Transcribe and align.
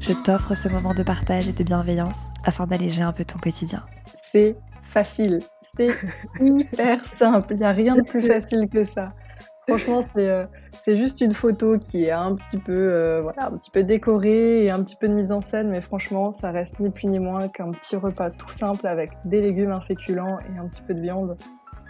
je 0.00 0.12
t'offre 0.12 0.54
ce 0.54 0.68
moment 0.68 0.94
de 0.94 1.02
partage 1.02 1.48
et 1.48 1.52
de 1.52 1.64
bienveillance 1.64 2.28
afin 2.44 2.66
d'alléger 2.66 3.02
un 3.02 3.12
peu 3.12 3.24
ton 3.24 3.38
quotidien. 3.38 3.84
C'est 4.32 4.56
facile, 4.82 5.40
c'est 5.76 5.90
hyper 6.40 7.04
simple, 7.04 7.54
il 7.54 7.58
n'y 7.58 7.64
a 7.64 7.72
rien 7.72 7.96
de 7.96 8.02
plus 8.02 8.22
facile 8.22 8.68
que 8.68 8.84
ça. 8.84 9.12
Franchement, 9.68 10.00
c'est 10.14 10.30
euh, 10.30 10.46
juste 10.86 11.20
une 11.20 11.34
photo 11.34 11.78
qui 11.78 12.04
est 12.04 12.10
un 12.10 12.34
petit, 12.34 12.56
peu, 12.56 12.72
euh, 12.72 13.20
voilà, 13.20 13.48
un 13.48 13.56
petit 13.58 13.70
peu 13.70 13.82
décorée 13.82 14.64
et 14.64 14.70
un 14.70 14.82
petit 14.82 14.96
peu 14.96 15.08
de 15.08 15.12
mise 15.12 15.30
en 15.30 15.42
scène, 15.42 15.68
mais 15.68 15.82
franchement, 15.82 16.30
ça 16.30 16.50
reste 16.52 16.80
ni 16.80 16.88
plus 16.88 17.08
ni 17.08 17.18
moins 17.18 17.48
qu'un 17.48 17.70
petit 17.72 17.96
repas 17.96 18.30
tout 18.30 18.50
simple 18.50 18.86
avec 18.86 19.10
des 19.26 19.42
légumes, 19.42 19.72
un 19.72 19.82
féculent 19.82 20.38
et 20.54 20.58
un 20.58 20.66
petit 20.68 20.80
peu 20.80 20.94
de 20.94 21.00
viande. 21.00 21.36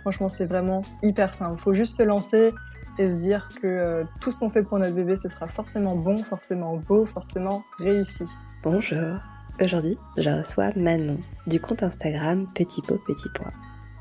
Franchement, 0.01 0.29
c'est 0.29 0.47
vraiment 0.47 0.83
hyper 1.03 1.35
simple. 1.35 1.55
Il 1.59 1.63
faut 1.63 1.75
juste 1.75 1.97
se 1.97 2.03
lancer 2.03 2.53
et 2.99 3.09
se 3.09 3.21
dire 3.21 3.49
que 3.61 3.67
euh, 3.67 4.05
tout 4.21 4.33
ce 4.33 4.39
qu'on 4.39 4.51
fait 4.51 4.63
pour 4.63 4.79
notre 4.79 4.95
bébé, 4.95 5.17
ce 5.17 5.29
sera 5.29 5.47
forcément 5.47 5.95
bon, 5.95 6.17
forcément 6.19 6.77
beau, 6.77 7.07
forcément 7.07 7.63
réussi. 7.79 8.25
Bonjour, 8.63 9.19
aujourd'hui 9.63 9.97
je 10.17 10.31
reçois 10.31 10.71
Manon 10.77 11.17
du 11.47 11.61
compte 11.61 11.83
Instagram 11.83 12.47
Petit 12.55 12.83
Pot 12.83 13.01
Petit 13.07 13.29
Pois. 13.35 13.53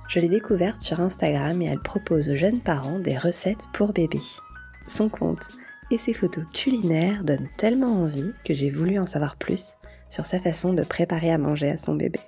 Je 0.07 0.19
l'ai 0.19 0.30
découverte 0.30 0.81
sur 0.81 0.99
Instagram 0.99 1.61
et 1.61 1.66
elle 1.66 1.80
propose 1.80 2.30
aux 2.30 2.35
jeunes 2.35 2.61
parents 2.61 2.99
des 2.99 3.17
recettes 3.17 3.67
pour 3.73 3.94
bébés. 3.94 4.22
Son 4.88 5.09
compte 5.09 5.47
et 5.91 5.97
ses 5.97 6.13
photos 6.13 6.45
culinaires 6.53 7.23
donnent 7.23 7.50
tellement 7.57 8.03
envie 8.03 8.31
que 8.45 8.53
j'ai 8.53 8.69
voulu 8.69 9.00
en 9.00 9.05
savoir 9.05 9.35
plus 9.35 9.75
sur 10.09 10.25
sa 10.25 10.39
façon 10.39 10.73
de 10.73 10.83
préparer 10.83 11.31
à 11.31 11.38
manger 11.38 11.69
à 11.69 11.77
son 11.77 11.95
bébé. 11.95 12.19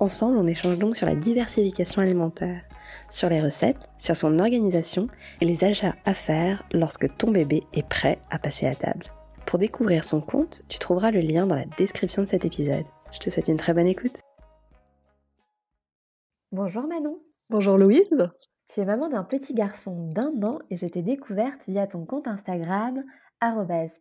Ensemble, 0.00 0.38
on 0.38 0.46
échange 0.46 0.78
donc 0.78 0.96
sur 0.96 1.06
la 1.06 1.14
diversification 1.14 2.02
alimentaire, 2.02 2.62
sur 3.10 3.28
les 3.28 3.42
recettes, 3.42 3.90
sur 3.98 4.16
son 4.16 4.38
organisation 4.38 5.06
et 5.40 5.44
les 5.44 5.64
achats 5.64 5.94
à 6.04 6.14
faire 6.14 6.62
lorsque 6.72 7.14
ton 7.18 7.30
bébé 7.30 7.64
est 7.74 7.86
prêt 7.86 8.18
à 8.30 8.38
passer 8.38 8.66
à 8.66 8.74
table. 8.74 9.06
Pour 9.46 9.58
découvrir 9.58 10.04
son 10.04 10.20
compte, 10.20 10.62
tu 10.68 10.78
trouveras 10.78 11.10
le 11.10 11.20
lien 11.20 11.46
dans 11.46 11.56
la 11.56 11.66
description 11.76 12.22
de 12.22 12.28
cet 12.28 12.44
épisode. 12.44 12.84
Je 13.12 13.18
te 13.18 13.30
souhaite 13.30 13.48
une 13.48 13.56
très 13.56 13.74
bonne 13.74 13.88
écoute. 13.88 14.20
Bonjour 16.52 16.84
Manon. 16.86 17.20
Bonjour 17.48 17.76
Louise. 17.76 18.30
Tu 18.72 18.80
es 18.80 18.84
maman 18.84 19.08
d'un 19.08 19.24
petit 19.24 19.52
garçon 19.52 20.12
d'un 20.12 20.32
an 20.42 20.60
et 20.70 20.76
je 20.76 20.86
t'ai 20.86 21.02
découverte 21.02 21.64
via 21.66 21.88
ton 21.88 22.04
compte 22.04 22.28
Instagram 22.28 23.02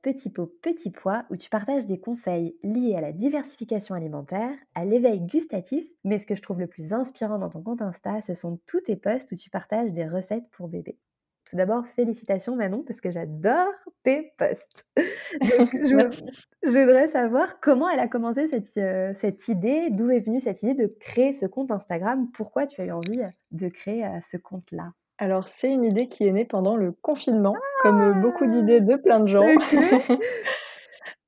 petit 0.02 0.30
pot 0.30 0.48
petit 0.62 0.92
pois 0.92 1.26
où 1.30 1.38
tu 1.38 1.50
partages 1.50 1.86
des 1.86 2.00
conseils 2.00 2.58
liés 2.64 2.96
à 2.96 3.02
la 3.02 3.12
diversification 3.12 3.96
alimentaire, 3.96 4.54
à 4.76 4.86
l'éveil 4.86 5.22
gustatif, 5.22 5.86
mais 6.04 6.18
ce 6.18 6.26
que 6.26 6.36
je 6.36 6.42
trouve 6.42 6.60
le 6.60 6.68
plus 6.68 6.94
inspirant 6.94 7.40
dans 7.40 7.50
ton 7.50 7.62
compte 7.62 7.82
Insta, 7.82 8.22
ce 8.22 8.34
sont 8.34 8.60
tous 8.68 8.82
tes 8.82 8.96
posts 8.96 9.32
où 9.32 9.36
tu 9.36 9.50
partages 9.50 9.92
des 9.92 10.08
recettes 10.08 10.50
pour 10.52 10.68
bébé. 10.68 10.98
Tout 11.50 11.56
d'abord, 11.56 11.88
félicitations 11.96 12.56
Manon 12.56 12.84
parce 12.84 13.02
que 13.02 13.10
j'adore 13.10 13.72
tes 14.04 14.34
posts. 14.38 14.86
je, 14.98 16.66
voudrais 16.66 17.08
savoir 17.08 17.60
comment 17.60 17.90
elle 17.90 18.00
a 18.00 18.08
commencé 18.08 18.48
cette, 18.48 18.78
euh, 18.78 19.14
cette 19.16 19.48
idée, 19.48 19.90
d'où 19.90 20.12
est 20.12 20.20
venue 20.20 20.42
cette 20.42 20.62
idée 20.62 20.76
de 20.76 20.94
créer 21.00 21.34
ce 21.34 21.48
compte 21.48 21.72
Instagram, 21.72 22.30
pourquoi 22.34 22.68
tu 22.68 22.82
as 22.82 22.86
eu 22.86 22.92
envie 22.92 23.22
de 23.52 23.68
créer 23.68 24.06
euh, 24.06 24.20
ce 24.22 24.38
compte-là? 24.38 24.94
Alors, 25.22 25.50
c'est 25.50 25.74
une 25.74 25.84
idée 25.84 26.08
qui 26.08 26.26
est 26.26 26.32
née 26.32 26.46
pendant 26.46 26.78
le 26.78 26.94
confinement, 26.94 27.54
comme 27.82 28.02
euh, 28.02 28.14
beaucoup 28.14 28.48
d'idées 28.48 28.80
de 28.80 28.96
plein 28.96 29.20
de 29.20 29.28
gens. 29.28 29.44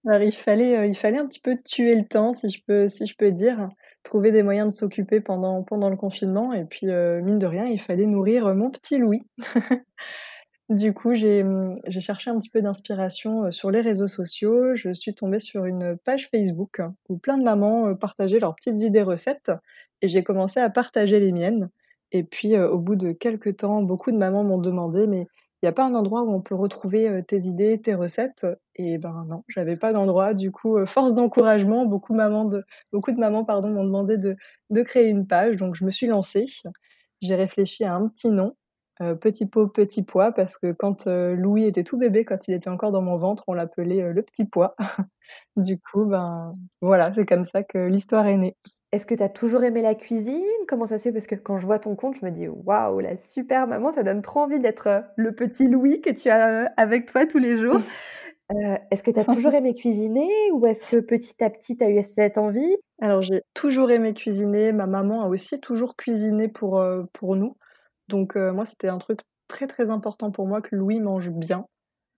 Alors, 0.08 0.22
il 0.22 0.32
fallait, 0.32 0.78
euh, 0.78 0.86
il 0.86 0.96
fallait 0.96 1.18
un 1.18 1.28
petit 1.28 1.42
peu 1.42 1.58
tuer 1.62 1.96
le 1.96 2.08
temps, 2.08 2.34
si 2.34 2.50
je 2.50 2.62
peux, 2.66 2.88
si 2.88 3.06
je 3.06 3.18
peux 3.18 3.34
dire, 3.34 3.68
trouver 4.04 4.32
des 4.32 4.44
moyens 4.44 4.74
de 4.74 4.80
s'occuper 4.80 5.20
pendant, 5.20 5.62
pendant 5.64 5.90
le 5.90 5.98
confinement. 5.98 6.54
Et 6.54 6.64
puis, 6.64 6.90
euh, 6.90 7.22
mine 7.22 7.38
de 7.38 7.46
rien, 7.46 7.66
il 7.66 7.82
fallait 7.82 8.06
nourrir 8.08 8.56
mon 8.56 8.72
petit 8.72 8.98
Louis. 8.98 9.22
Du 10.70 10.94
coup, 10.94 11.16
j'ai 11.16 11.44
mmh, 11.44 11.76
j'ai 11.88 12.00
cherché 12.00 12.30
un 12.30 12.40
petit 12.40 12.48
peu 12.48 12.62
d'inspiration 12.62 13.52
sur 13.52 13.72
les 13.72 13.82
réseaux 13.82 14.08
sociaux. 14.08 14.74
Je 14.74 14.94
suis 14.94 15.14
tombée 15.14 15.42
sur 15.42 15.66
une 15.66 15.98
page 15.98 16.30
Facebook 16.30 16.80
où 17.10 17.18
plein 17.18 17.38
de 17.38 17.44
mamans 17.44 17.94
partageaient 17.94 18.40
leurs 18.40 18.56
petites 18.56 18.80
idées 18.80 19.02
recettes 19.02 19.52
et 20.02 20.08
j'ai 20.08 20.24
commencé 20.24 20.62
à 20.62 20.70
partager 20.70 21.20
les 21.20 21.34
miennes. 21.34 21.70
Et 22.12 22.24
puis, 22.24 22.58
au 22.58 22.78
bout 22.80 22.96
de 22.96 23.12
quelques 23.12 23.58
temps, 23.58 23.82
beaucoup 23.84 24.12
de 24.12 24.18
mamans 24.18 24.44
m'ont 24.44 24.58
demandé: 24.58 25.08
«Mais 25.08 25.28
il 25.62 25.66
y 25.66 25.70
a 25.70 25.72
pas 25.72 25.86
un 25.86 25.94
endroit 25.96 26.24
où 26.24 26.32
on 26.34 26.42
peut 26.42 26.56
retrouver, 26.56 27.24
tes 27.28 27.44
idées, 27.44 27.80
tes 27.82 27.94
recettes?» 27.96 28.46
et 28.76 28.98
ben, 28.98 29.26
non, 29.30 29.44
j'avais 29.48 29.78
pas 29.78 29.94
d'endroit. 29.94 30.34
Du 30.34 30.52
coup, 30.52 30.84
force 30.86 31.14
d'encouragement, 31.16 31.86
beaucoup 31.86 32.14
de 32.14 32.18
mamans, 32.18 33.46
pardon, 33.46 33.70
m'ont 33.70 33.84
demandé 33.86 34.18
de 34.18 34.36
de 34.72 34.82
créer 34.82 35.08
une 35.10 35.28
page, 35.28 35.58
donc 35.58 35.76
je 35.76 35.86
me 35.86 35.92
suis 35.92 36.08
lancée. 36.08 36.46
J'ai 37.22 37.36
réfléchi 37.36 37.84
à 37.84 37.96
un 37.96 38.08
petit 38.08 38.32
nom, 38.32 38.56
Petit 39.20 39.48
pot, 39.48 39.68
petit 39.68 40.04
pois, 40.04 40.32
parce 40.32 40.60
que 40.60 40.72
quand, 40.74 41.08
Louis 41.08 41.66
était 41.66 41.84
tout 41.84 41.98
bébé, 41.98 42.24
quand 42.24 42.48
il 42.48 42.54
était 42.54 42.70
encore 42.70 42.92
dans 42.92 43.02
mon 43.02 43.18
ventre, 43.18 43.44
on 43.48 43.54
l'appelait, 43.54 44.14
le 44.14 44.22
petit 44.22 44.46
pois. 44.46 44.76
Du 45.56 45.80
coup, 45.80 46.06
ben, 46.06 46.56
voilà, 46.82 47.12
c'est 47.16 47.26
comme 47.26 47.46
ça 47.46 47.64
que 47.64 47.80
l'histoire 47.80 48.28
est 48.28 48.38
née. 48.38 48.56
Est-ce 48.92 49.06
que 49.06 49.16
tu 49.16 49.24
as 49.24 49.30
toujours 49.30 49.64
aimé 49.64 49.82
la 49.82 49.96
cuisine? 49.96 50.42
Comment 50.68 50.86
ça 50.86 50.98
se 50.98 51.04
fait? 51.04 51.12
Parce 51.14 51.28
que 51.28 51.36
quand 51.36 51.58
je 51.58 51.66
vois 51.66 51.80
ton 51.80 51.96
compte, 51.96 52.18
je 52.20 52.26
me 52.26 52.32
dis: 52.32 52.50
«Waouh, 52.50 53.00
la 53.00 53.16
super 53.16 53.66
maman», 53.66 53.94
ça 53.94 54.04
donne 54.04 54.22
trop 54.22 54.42
envie 54.42 54.60
d'être, 54.60 54.88
euh, 54.88 55.00
le 55.16 55.34
petit 55.34 55.66
Louis 55.68 56.02
que 56.02 56.10
tu 56.10 56.30
as, 56.30 56.66
euh, 56.66 56.70
avec 56.76 57.06
toi 57.06 57.26
tous 57.26 57.38
les 57.38 57.58
jours. 57.58 57.80
Euh, 58.52 58.76
est-ce 58.92 59.02
que 59.02 59.12
tu 59.12 59.18
as 59.18 59.24
toujours 59.24 59.54
aimé 59.54 59.74
cuisiner 59.74 60.28
ou 60.52 60.66
est-ce 60.66 60.84
que 60.84 60.98
petit 60.98 61.42
à 61.42 61.50
petit 61.50 61.78
tu 61.78 61.86
as 61.86 61.90
eu 61.90 62.04
cette 62.04 62.38
envie? 62.38 62.76
Alors 63.02 63.22
j'ai 63.22 63.44
toujours 63.54 63.92
aimé 63.92 64.14
cuisiner, 64.14 64.74
ma 64.74 64.88
maman 64.88 65.22
a 65.22 65.28
aussi 65.30 65.62
toujours 65.62 65.96
cuisiné 65.96 66.50
pour, 66.50 66.84
pour 67.14 67.38
nous. 67.38 67.56
Donc 68.10 68.36
moi 68.36 68.66
c'était 68.66 68.90
un 68.90 68.98
truc 68.98 69.22
très, 69.48 69.68
très 69.68 69.90
important 69.90 70.32
pour 70.32 70.48
moi 70.48 70.60
que 70.62 70.76
Louis 70.76 71.00
mange 71.00 71.30
bien, 71.30 71.66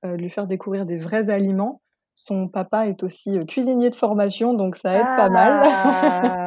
lui 0.03 0.31
faire 0.31 0.47
découvrir 0.47 0.87
des 0.87 0.97
vrais 0.97 1.29
aliments. 1.29 1.83
Son 2.15 2.47
papa 2.47 2.87
est 2.87 3.03
aussi, 3.03 3.37
cuisinier 3.45 3.91
de 3.91 3.95
formation, 3.95 4.55
donc 4.55 4.75
ça 4.75 4.95
aide 4.95 5.05
pas 5.15 5.29
mal. 5.29 6.42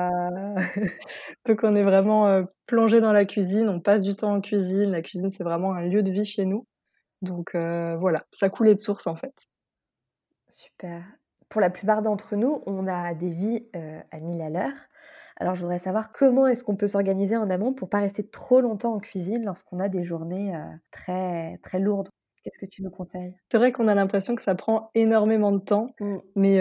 Donc 1.47 1.61
on 1.63 1.75
est 1.75 1.83
vraiment, 1.83 2.45
plongé 2.67 3.01
dans 3.01 3.13
la 3.13 3.25
cuisine, 3.25 3.69
on 3.69 3.81
passe 3.81 4.03
du 4.03 4.15
temps 4.15 4.35
en 4.35 4.41
cuisine. 4.41 4.91
La 4.91 5.03
cuisine, 5.03 5.31
c'est 5.31 5.45
vraiment 5.45 5.73
un 5.73 5.83
lieu 5.83 6.03
de 6.03 6.11
vie 6.11 6.25
chez 6.25 6.45
nous. 6.45 6.67
Donc 7.23 7.53
voilà, 7.55 8.25
ça 8.33 8.49
coulait 8.49 8.75
de 8.75 8.81
source, 8.81 9.07
en 9.07 9.17
fait. 9.17 9.35
Super. 10.49 11.05
Pour 11.49 11.61
la 11.61 11.71
plupart 11.71 12.03
d'entre 12.03 12.37
nous, 12.37 12.63
on 12.67 12.87
a 12.89 13.15
des 13.15 13.31
vies, 13.31 13.67
à 14.11 14.19
mille 14.19 14.43
à 14.43 14.51
l'heure. 14.51 14.77
Alors 15.39 15.55
je 15.55 15.61
voudrais 15.61 15.79
savoir 15.79 16.13
comment 16.13 16.47
est-ce 16.47 16.65
qu'on 16.65 16.77
peut 16.77 16.87
s'organiser 16.87 17.37
en 17.37 17.51
amont 17.51 17.75
pour 17.75 17.91
pas 17.91 18.01
rester 18.01 18.27
trop 18.27 18.63
longtemps 18.63 18.95
en 18.95 19.01
cuisine 19.01 19.45
lorsqu'on 19.45 19.81
a 19.81 19.89
des 19.89 20.03
journées, 20.03 20.55
très, 20.91 21.59
très 21.59 21.79
lourdes? 21.79 22.09
Qu'est-ce 22.43 22.59
que 22.59 22.67
tu 22.67 22.83
nous 22.83 22.91
conseilles? 22.91 23.35
C'est 23.51 23.59
vrai 23.59 23.71
qu'on 23.71 23.89
a 23.89 23.95
l'impression 23.95 24.35
que 24.35 24.43
ça 24.43 24.55
prend 24.55 24.91
énormément 24.95 25.53
de 25.53 25.59
temps, 25.59 25.95
mmh. 26.01 26.17
mais 26.37 26.61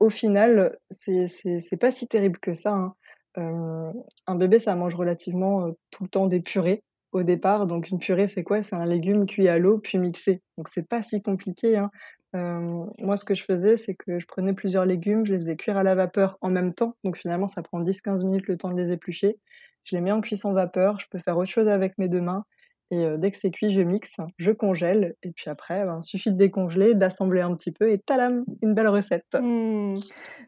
au 0.00 0.10
final, 0.10 0.78
c'est 0.90 1.78
pas 1.78 1.90
si 1.90 2.08
terrible 2.08 2.38
que 2.40 2.54
ça, 2.54 2.72
hein 2.72 2.94
un 3.36 4.34
bébé, 4.34 4.58
ça 4.58 4.74
mange 4.74 4.94
relativement, 4.94 5.70
tout 5.90 6.04
le 6.04 6.08
temps 6.08 6.26
des 6.26 6.40
purées 6.40 6.82
au 7.12 7.22
départ. 7.22 7.66
Donc 7.66 7.90
une 7.90 7.98
purée, 7.98 8.28
c'est 8.28 8.42
quoi? 8.42 8.62
C'est 8.62 8.76
un 8.76 8.84
légume 8.84 9.26
cuit 9.26 9.48
à 9.48 9.58
l'eau 9.58 9.78
puis 9.78 9.98
mixé. 9.98 10.42
Donc 10.56 10.68
c'est 10.68 10.86
pas 10.86 11.02
si 11.02 11.22
compliqué, 11.22 11.76
hein. 11.76 11.90
moi, 12.32 13.16
ce 13.16 13.24
que 13.24 13.34
je 13.34 13.44
faisais, 13.44 13.76
c'est 13.76 13.94
que 13.94 14.18
je 14.18 14.26
prenais 14.26 14.52
plusieurs 14.52 14.84
légumes, 14.84 15.26
je 15.26 15.32
les 15.32 15.38
faisais 15.38 15.56
cuire 15.56 15.76
à 15.76 15.82
la 15.82 15.94
vapeur 15.94 16.38
en 16.40 16.50
même 16.50 16.74
temps. 16.74 16.96
Donc 17.04 17.16
finalement, 17.16 17.48
ça 17.48 17.62
prend 17.62 17.82
10-15 17.82 18.24
minutes 18.24 18.46
le 18.48 18.56
temps 18.56 18.70
de 18.70 18.76
les 18.76 18.92
éplucher. 18.92 19.38
Je 19.84 19.96
les 19.96 20.02
mets 20.02 20.12
en 20.12 20.20
cuisson 20.20 20.52
vapeur, 20.52 21.00
je 21.00 21.06
peux 21.10 21.18
faire 21.18 21.38
autre 21.38 21.50
chose 21.50 21.68
avec 21.68 21.96
mes 21.98 22.08
deux 22.08 22.20
mains 22.20 22.44
et 22.90 23.06
dès 23.18 23.30
que 23.30 23.36
c'est 23.36 23.50
cuit, 23.50 23.70
je 23.70 23.80
mixe, 23.80 24.16
je 24.38 24.50
congèle 24.50 25.14
et 25.22 25.30
puis 25.30 25.48
après, 25.48 25.84
ben, 25.84 26.00
suffit 26.00 26.32
de 26.32 26.36
décongeler, 26.36 26.94
d'assembler 26.94 27.40
un 27.40 27.54
petit 27.54 27.72
peu 27.72 27.90
et 27.90 27.98
talam! 27.98 28.44
Une 28.62 28.74
belle 28.74 28.88
recette. 28.88 29.26
Mmh. 29.34 29.94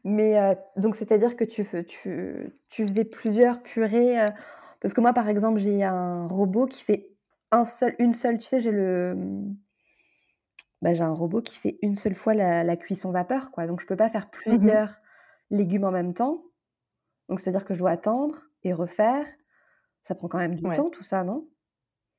Mais 0.05 0.56
donc 0.77 0.97
c'est-à-dire 0.97 1.37
que 1.37 1.44
tu 1.44 1.65
tu 1.87 2.53
tu 2.69 2.87
faisais 2.87 3.05
plusieurs 3.05 3.62
purées, 3.62 4.31
parce 4.81 4.93
que 4.94 5.00
moi, 5.00 5.12
par 5.12 5.29
exemple, 5.29 5.61
j'ai 5.61 5.85
un 5.85 6.27
robot 6.27 6.67
qui 6.67 6.83
fait 6.83 7.11
un 7.53 7.65
seul 7.65 7.94
une 7.99 8.12
seule 8.15 8.39
tu 8.39 8.47
sais, 8.47 8.61
j'ai 8.61 8.73
le, 8.73 9.17
bah, 10.81 10.95
j'ai 10.95 11.05
un 11.05 11.12
robot 11.12 11.43
qui 11.43 11.59
fait 11.59 11.79
une 11.83 11.95
seule 11.95 12.15
fois 12.15 12.35
la 12.35 12.77
cuisson 12.77 13.12
vapeur, 13.12 13.53
quoi, 13.53 13.67
donc 13.67 13.81
je 13.81 13.87
peux 13.87 13.97
pas 13.97 14.11
faire 14.11 14.27
mmh 14.27 14.31
plusieurs 14.31 14.97
légumes 15.50 15.85
en 15.85 15.93
même 15.93 16.15
temps. 16.15 16.43
Donc 17.29 17.38
c'est-à-dire 17.38 17.65
que 17.65 17.75
je 17.75 17.79
dois 17.79 17.91
attendre 17.91 18.49
et 18.65 18.73
refaire. 18.73 19.27
Ça 20.03 20.17
prend 20.17 20.27
quand 20.27 20.38
même 20.38 20.56
du 20.56 20.65
temps 20.65 20.91
tout 20.91 21.05
ça, 21.05 21.23
non? 21.23 21.47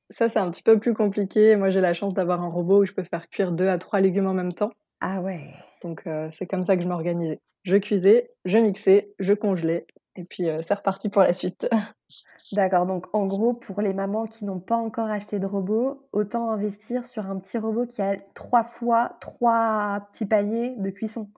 Ça, 0.08 0.30
c'est 0.30 0.38
un 0.38 0.50
petit 0.50 0.62
peu 0.62 0.78
plus 0.80 0.94
compliqué. 0.94 1.56
Moi, 1.56 1.68
j'ai 1.68 1.82
la 1.82 1.92
chance 1.92 2.14
d'avoir 2.14 2.40
un 2.42 2.48
robot 2.48 2.82
où 2.82 2.86
je 2.86 2.92
peux 2.94 3.02
faire 3.02 3.28
cuire 3.28 3.52
2 3.52 3.68
à 3.68 3.76
3 3.76 4.00
légumes 4.00 4.26
en 4.26 4.32
même 4.32 4.54
temps. 4.54 4.70
Ah 5.00 5.20
ouais. 5.20 5.54
Donc 5.82 6.06
heu, 6.06 6.28
c'est 6.30 6.46
comme 6.46 6.62
ça 6.62 6.76
que 6.76 6.82
je 6.82 6.88
m'organisais. 6.88 7.40
Je 7.64 7.76
cuisais, 7.76 8.30
je 8.44 8.58
mixais, 8.58 9.14
je 9.18 9.32
congelais 9.32 9.86
et 10.16 10.24
puis, 10.24 10.48
heu, 10.48 10.62
c'est 10.62 10.74
reparti 10.74 11.08
pour 11.08 11.22
la 11.22 11.32
suite. 11.32 11.68
D'accord, 12.52 12.86
donc 12.86 13.06
en 13.14 13.26
gros, 13.26 13.52
pour 13.52 13.82
les 13.82 13.92
mamans 13.92 14.26
qui 14.26 14.44
n'ont 14.46 14.58
pas 14.60 14.76
encore 14.76 15.10
acheté 15.10 15.38
de 15.38 15.44
robot, 15.46 16.08
autant 16.12 16.50
investir 16.50 17.04
sur 17.04 17.26
un 17.26 17.38
petit 17.38 17.58
robot 17.58 17.86
qui 17.86 18.00
a 18.00 18.16
3 18.34 18.64
fois 18.64 19.16
3 19.20 20.08
petits 20.12 20.24
paniers 20.26 20.74
de 20.78 20.88
cuisson. 20.90 21.28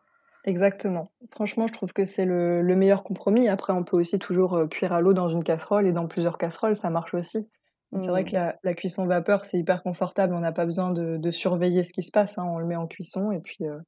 Exactement. 0.44 1.08
Franchement, 1.32 1.66
je 1.66 1.72
trouve 1.74 1.92
que 1.92 2.04
c'est 2.06 2.24
le 2.24 2.62
le 2.62 2.74
meilleur 2.76 3.02
compromis. 3.04 3.48
Après, 3.48 3.72
on 3.74 3.84
peut 3.84 3.96
aussi 3.98 4.18
toujours, 4.18 4.56
heu, 4.56 4.66
cuire 4.68 4.92
à 4.94 5.00
l'eau 5.02 5.12
dans 5.12 5.28
une 5.28 5.44
casserole 5.44 5.86
et 5.88 5.92
dans 5.92 6.06
plusieurs 6.06 6.38
casseroles, 6.38 6.74
ça 6.76 6.88
marche 6.88 7.12
aussi. 7.14 7.50
C'est 7.98 8.10
vrai 8.12 8.24
que 8.24 8.34
la 8.34 8.56
la 8.62 8.74
cuisson 8.74 9.06
vapeur, 9.06 9.44
c'est 9.44 9.58
hyper 9.58 9.82
confortable, 9.82 10.34
on 10.34 10.40
n'a 10.40 10.52
pas 10.52 10.64
besoin 10.66 10.90
de 10.92 11.16
de 11.18 11.30
surveiller 11.30 11.82
ce 11.84 11.92
qui 11.92 12.02
se 12.02 12.10
passe, 12.12 12.38
hein. 12.38 12.44
On 12.46 12.58
le 12.58 12.66
met 12.66 12.76
en 12.76 12.86
cuisson 12.86 13.32
et 13.32 13.40
puis, 13.40 13.64
heu, 13.66 13.80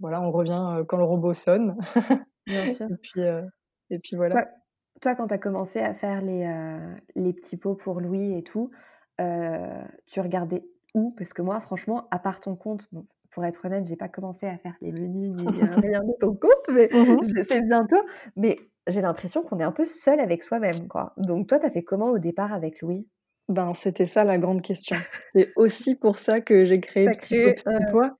voilà, 0.00 0.22
on 0.22 0.32
revient, 0.32 0.62
heu, 0.80 0.84
quand 0.84 0.98
le 0.98 1.04
robot 1.04 1.34
sonne 1.34 1.76
Bien 2.46 2.66
sûr. 2.66 2.90
et 2.90 2.96
puis, 3.02 3.22
et 3.90 3.98
puis 4.00 4.16
voilà. 4.16 4.36
Toi 4.36 4.44
toi, 5.00 5.14
quand 5.14 5.28
tu 5.28 5.34
as 5.34 5.38
commencé 5.38 5.78
à 5.78 5.94
faire 5.94 6.20
les, 6.22 6.44
les 7.14 7.32
petits 7.32 7.56
pots 7.56 7.76
pour 7.76 8.00
Louis 8.00 8.36
et 8.36 8.42
tout, 8.42 8.70
tu 9.18 10.20
regardais 10.20 10.64
où? 10.94 11.12
Parce 11.16 11.32
que 11.32 11.42
moi, 11.42 11.60
franchement, 11.60 12.08
à 12.10 12.18
part 12.18 12.40
ton 12.40 12.56
compte, 12.56 12.88
bon, 12.92 13.04
pour 13.30 13.44
être 13.44 13.64
honnête, 13.64 13.86
j'ai 13.86 13.94
pas 13.96 14.08
commencé 14.08 14.46
à 14.46 14.58
faire 14.58 14.74
les 14.80 14.90
menus 14.92 15.32
ni 15.36 15.62
rien 15.62 16.00
de 16.02 16.12
ton 16.18 16.34
compte, 16.34 16.68
mais 16.72 16.90
Mmh 16.90 17.06
mh. 17.14 17.28
j'essaie 17.36 17.60
bientôt. 17.62 18.02
Mais 18.36 18.58
j'ai 18.88 19.00
l'impression 19.02 19.42
qu'on 19.42 19.60
est 19.60 19.64
un 19.64 19.70
peu 19.72 19.84
seul 19.86 20.18
avec 20.20 20.42
soi-même, 20.42 20.88
quoi. 20.88 21.12
Donc 21.16 21.46
toi, 21.48 21.58
tu 21.60 21.66
as 21.66 21.70
fait 21.70 21.84
comment 21.84 22.06
au 22.10 22.18
départ 22.18 22.52
avec 22.52 22.80
Louis? 22.82 23.06
Ben, 23.48 23.72
c'était 23.72 24.04
ça 24.04 24.24
la 24.24 24.36
grande 24.36 24.60
question. 24.60 25.06
C'est 25.34 25.52
aussi 25.56 25.94
pour 25.94 26.18
ça 26.18 26.40
que 26.42 26.66
j'ai 26.66 26.80
créé 26.80 27.08
as 27.08 27.14
Petit 27.14 27.34
pot 27.36 27.52
petit 27.54 27.84
pois, 27.88 28.18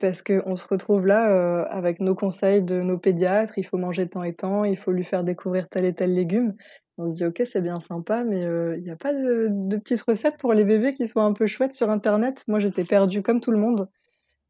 parce 0.00 0.22
qu'on 0.22 0.56
se 0.56 0.66
retrouve 0.68 1.06
là, 1.06 1.30
heu, 1.62 1.66
avec 1.70 2.00
nos 2.00 2.14
conseils 2.14 2.62
de 2.62 2.82
nos 2.82 2.98
pédiatres. 2.98 3.58
Il 3.58 3.64
faut 3.66 3.78
manger 3.78 4.08
tant 4.08 4.24
et 4.24 4.34
tant, 4.34 4.64
il 4.64 4.76
faut 4.78 4.92
lui 4.92 5.04
faire 5.04 5.24
découvrir 5.24 5.68
tel 5.68 5.84
et 5.86 5.94
tel 5.94 6.14
légume. 6.14 6.54
On 6.98 7.08
se 7.08 7.16
dit: 7.16 7.26
«OK, 7.26 7.42
c'est 7.46 7.62
bien 7.62 7.80
sympa, 7.80 8.24
mais 8.24 8.46
heu, 8.46 8.76
il 8.78 8.86
y 8.86 8.90
a 8.90 8.96
pas 8.96 9.14
de 9.14 9.48
de 9.50 9.76
petites 9.78 10.02
recettes 10.02 10.38
pour 10.38 10.54
les 10.54 10.64
bébés 10.64 10.94
qui 10.94 11.06
soient 11.08 11.24
un 11.24 11.34
peu 11.34 11.46
chouettes 11.46 11.72
sur 11.74 11.90
internet?» 11.90 12.44
moi, 12.48 12.58
j'étais 12.60 12.84
perdue 12.84 13.22
comme 13.22 13.40
tout 13.40 13.50
le 13.52 13.58
monde 13.58 13.88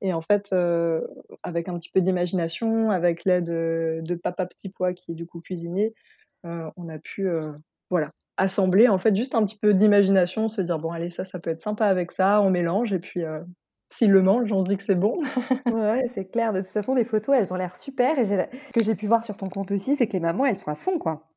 et 0.02 0.12
en 0.14 0.22
fait, 0.22 0.50
heu, 0.52 1.06
avec 1.44 1.68
un 1.68 1.78
petit 1.78 1.90
peu 1.90 2.00
d'imagination, 2.02 2.90
avec 2.90 3.24
l'aide, 3.26 3.46
de 3.46 4.14
papa 4.16 4.46
Petit 4.46 4.70
Pois 4.70 4.94
qui 4.94 5.12
est 5.12 5.14
du 5.16 5.26
coup 5.26 5.40
cuisinier, 5.40 5.94
on 6.44 6.88
a 6.90 6.98
pu, 7.00 7.28
voilà, 7.90 8.12
assembler 8.36 8.88
en 8.88 8.98
fait 8.98 9.14
juste 9.16 9.34
un 9.34 9.44
petit 9.44 9.58
peu 9.58 9.74
d'imagination, 9.74 10.48
se 10.48 10.60
dire: 10.62 10.78
«Bon 10.78 10.90
allez, 10.92 11.10
ça, 11.10 11.24
ça 11.24 11.38
peut 11.40 11.50
être 11.50 11.60
sympa 11.60 11.86
avec 11.86 12.10
ça», 12.12 12.40
on 12.42 12.50
mélange 12.50 12.92
et 12.92 12.98
puis, 13.00 13.22
heu, 13.24 13.44
s'il 13.88 14.10
le 14.12 14.22
mange, 14.22 14.50
on 14.52 14.62
se 14.62 14.68
dit 14.68 14.76
que 14.76 14.82
c'est 14.84 14.94
bon. 14.96 15.18
Ouais, 15.70 16.06
c'est 16.08 16.26
clair. 16.30 16.52
De 16.54 16.60
toute 16.60 16.70
façon, 16.70 16.94
les 16.94 17.04
photos, 17.04 17.34
elles 17.36 17.52
ont 17.52 17.56
l'air 17.56 17.76
super 17.76 18.18
et 18.18 18.26
ce 18.26 18.34
que 18.72 18.82
j'ai 18.82 18.94
pu 18.94 19.06
voir 19.06 19.24
sur 19.24 19.36
ton 19.36 19.48
compte 19.50 19.70
aussi, 19.72 19.96
c'est 19.96 20.06
que 20.06 20.12
les 20.14 20.20
mamans, 20.20 20.44
elles 20.46 20.56
sont 20.58 20.68
à 20.70 20.74
fond, 20.74 20.98
quoi. 20.98 21.30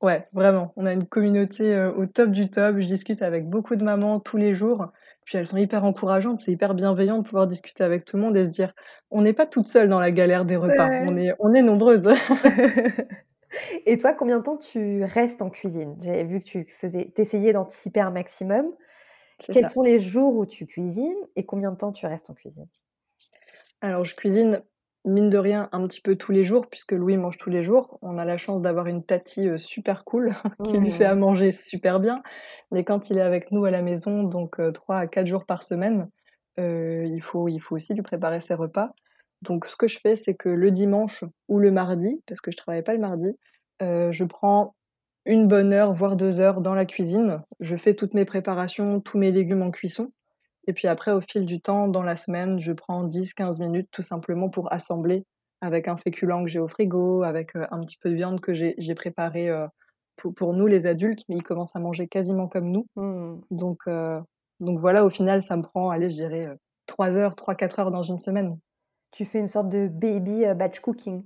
Ouais, 0.00 0.26
vraiment, 0.32 0.72
on 0.76 0.84
a 0.86 0.92
une 0.92 1.06
communauté, 1.06 1.74
heu, 1.76 1.94
au 1.96 2.06
top 2.06 2.30
du 2.32 2.50
top. 2.50 2.78
Je 2.78 2.86
discute 2.86 3.22
avec 3.22 3.48
beaucoup 3.48 3.76
de 3.76 3.84
mamans 3.84 4.18
tous 4.18 4.36
les 4.36 4.52
jours, 4.54 4.86
puis 5.24 5.38
elles 5.38 5.46
sont 5.46 5.56
hyper 5.58 5.84
encourageantes, 5.84 6.40
c'est 6.40 6.50
hyper 6.50 6.74
bienveillant 6.74 7.18
de 7.18 7.22
pouvoir 7.24 7.46
discuter 7.46 7.84
avec 7.84 8.04
tout 8.04 8.16
le 8.16 8.22
monde 8.24 8.36
et 8.36 8.44
se 8.44 8.50
dire: 8.50 8.72
«On 9.10 9.22
n'est 9.22 9.32
pas 9.32 9.46
toutes 9.46 9.66
seules 9.66 9.88
dans 9.88 10.00
la 10.00 10.10
galère 10.10 10.44
des 10.44 10.56
repas, 10.56 10.96
on 10.98 11.16
est 11.16 11.32
on 11.38 11.54
est 11.54 11.62
nombreuses». 11.62 12.08
Et 13.86 13.98
toi, 13.98 14.14
combien 14.14 14.38
de 14.38 14.42
temps 14.42 14.56
tu 14.56 15.02
restes 15.04 15.42
en 15.42 15.50
cuisine? 15.50 15.96
J'ai 16.00 16.24
vu 16.24 16.40
que 16.40 16.44
tu 16.44 16.66
faisais 16.68 17.12
tu 17.14 17.20
essayais 17.22 17.52
d'anticiper 17.52 18.00
un 18.00 18.10
maximum. 18.10 18.72
Quels 19.50 19.68
ça. 19.68 19.70
sont 19.70 19.82
les 19.82 20.00
jours 20.00 20.36
où 20.36 20.46
tu 20.46 20.66
cuisines 20.66 21.16
et 21.36 21.46
combien 21.46 21.72
de 21.72 21.76
temps 21.76 21.92
tu 21.92 22.06
restes 22.06 22.30
en 22.30 22.34
cuisine? 22.34 22.68
Alors 23.80 24.04
je 24.04 24.14
cuisine, 24.14 24.62
mine 25.04 25.30
de 25.30 25.38
rien, 25.38 25.68
un 25.72 25.84
petit 25.84 26.00
peu 26.00 26.16
tous 26.16 26.32
les 26.32 26.44
jours 26.44 26.68
puisque 26.68 26.92
Louis 26.92 27.16
mange 27.16 27.36
tous 27.36 27.50
les 27.50 27.62
jours. 27.62 27.98
On 28.02 28.18
a 28.18 28.24
la 28.24 28.38
chance 28.38 28.62
d'avoir 28.62 28.86
une 28.86 29.04
tatie, 29.04 29.46
heu, 29.48 29.58
super 29.58 30.04
cool 30.04 30.32
qui 30.62 30.78
lui 30.78 30.90
fait 30.90 31.04
à 31.04 31.14
Mmh. 31.14 31.16
manger 31.16 31.52
super 31.52 32.00
bien. 32.00 32.22
Mais 32.70 32.84
quand 32.84 33.10
il 33.10 33.18
est 33.18 33.22
avec 33.22 33.50
nous 33.52 33.64
à 33.64 33.70
la 33.70 33.82
maison, 33.82 34.22
donc 34.24 34.60
3 34.72 34.98
à 34.98 35.06
4 35.06 35.26
jours 35.26 35.46
par 35.46 35.62
semaine, 35.62 36.10
il 36.58 37.20
faut 37.22 37.48
il 37.48 37.58
faut 37.60 37.76
aussi 37.76 37.94
lui 37.94 38.02
préparer 38.02 38.40
ses 38.40 38.54
repas. 38.54 38.94
Donc 39.42 39.66
ce 39.66 39.76
que 39.76 39.88
je 39.88 39.98
fais, 39.98 40.16
c'est 40.16 40.34
que 40.34 40.48
le 40.48 40.70
dimanche 40.70 41.24
ou 41.48 41.58
le 41.58 41.70
mardi, 41.70 42.22
parce 42.26 42.40
que 42.40 42.50
je 42.50 42.56
travaille 42.56 42.82
pas 42.82 42.94
le 42.94 43.00
mardi, 43.00 43.36
heu, 43.82 44.10
je 44.12 44.24
prends 44.24 44.74
une 45.26 45.46
bonne 45.48 45.72
heure, 45.72 45.92
voire 45.92 46.16
2 46.16 46.40
heures 46.40 46.60
dans 46.60 46.74
la 46.74 46.86
cuisine. 46.86 47.42
Je 47.60 47.76
fais 47.76 47.94
toutes 47.94 48.14
mes 48.14 48.24
préparations, 48.24 49.00
tous 49.00 49.18
mes 49.18 49.30
légumes 49.32 49.62
en 49.62 49.70
cuisson 49.70 50.10
et 50.68 50.72
puis 50.74 50.88
après, 50.88 51.12
au 51.12 51.20
fil 51.20 51.44
du 51.46 51.60
temps, 51.60 51.88
dans 51.88 52.02
la 52.04 52.16
semaine, 52.16 52.58
je 52.60 52.72
prends 52.72 53.04
10-15 53.04 53.60
minutes 53.60 53.88
tout 53.92 54.02
simplement 54.02 54.48
pour 54.48 54.72
assembler 54.72 55.24
avec 55.60 55.88
un 55.88 55.96
féculent 55.96 56.44
que 56.44 56.48
j'ai 56.50 56.60
au 56.60 56.68
frigo, 56.68 57.22
avec, 57.24 57.56
heu, 57.56 57.66
un 57.70 57.80
petit 57.80 57.98
peu 57.98 58.10
de 58.10 58.14
viande 58.14 58.40
que 58.40 58.54
j'ai 58.54 58.94
préparée, 58.94 59.50
pou 60.16 60.32
pour 60.32 60.54
nous 60.54 60.66
les 60.68 60.86
adultes, 60.86 61.24
mais 61.28 61.36
ils 61.36 61.42
commencent 61.42 61.76
à 61.76 61.80
manger 61.80 62.06
quasiment 62.08 62.48
comme 62.48 62.70
nous. 62.70 62.86
Mmh. 62.96 63.40
Donc 63.50 63.80
donc 64.60 64.78
voilà, 64.78 65.04
au 65.04 65.08
final, 65.10 65.42
ça 65.42 65.56
me 65.56 65.62
prend, 65.62 65.90
allez, 65.90 66.08
je 66.10 66.14
dirais, 66.16 66.46
heu, 66.46 66.56
3 66.86 67.16
heures, 67.16 67.34
3-4 67.34 67.80
heures 67.80 67.90
dans 67.90 68.02
une 68.02 68.18
semaine. 68.18 68.58
Tu 69.12 69.24
fais 69.24 69.38
une 69.38 69.46
sorte 69.46 69.68
de 69.68 69.86
baby, 69.86 70.44
heu, 70.44 70.54
batch 70.54 70.80
cooking? 70.80 71.24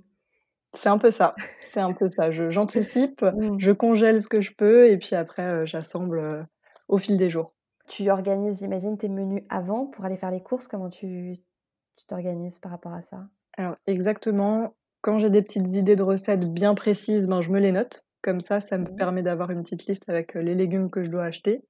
C'est 0.73 0.87
un 0.87 0.97
peu 0.97 1.11
ça, 1.11 1.41
c'est 1.59 1.79
un 1.81 1.91
peu 1.93 2.07
ça. 2.15 2.31
Je 2.31 2.49
j'anticipe, 2.49 3.25
Mmh. 3.31 3.57
je 3.57 3.71
congèle 3.73 4.21
ce 4.21 4.27
que 4.29 4.39
je 4.41 4.53
peux 4.53 4.87
et 4.89 4.97
puis 4.97 5.15
après, 5.15 5.43
heu, 5.63 5.65
j'assemble, 5.65 6.19
heu, 6.19 6.45
au 6.87 6.97
fil 6.97 7.17
des 7.17 7.29
jours. 7.29 7.53
Tu 7.87 8.09
organises, 8.11 8.59
j'imagine, 8.59 8.97
tes 8.97 9.09
menus 9.09 9.43
avant 9.49 9.87
pour 9.87 10.05
aller 10.05 10.15
faire 10.17 10.31
les 10.31 10.41
courses? 10.43 10.67
Comment 10.67 10.89
tu 10.89 11.37
tu 11.97 12.05
t'organises 12.05 12.59
par 12.59 12.71
rapport 12.71 12.93
à 12.93 13.01
ça? 13.01 13.29
Alors 13.55 13.75
exactement, 13.87 14.75
quand 15.01 15.19
j'ai 15.19 15.29
des 15.29 15.41
petites 15.43 15.69
idées 15.75 15.95
de 15.95 16.01
recettes 16.03 16.51
bien 16.53 16.73
précises, 16.75 17.27
ben, 17.27 17.41
je 17.41 17.51
me 17.51 17.59
les 17.59 17.71
note. 17.71 18.03
Comme 18.23 18.41
ça, 18.41 18.59
ça 18.59 18.77
me 18.79 18.85
Mmh. 18.85 18.97
permet 18.97 19.21
d'avoir 19.23 19.51
une 19.51 19.61
petite 19.63 19.85
liste 19.85 20.03
avec, 20.07 20.33
les 20.33 20.55
légumes 20.55 20.89
que 20.89 21.03
je 21.03 21.09
dois 21.11 21.23
acheter 21.25 21.63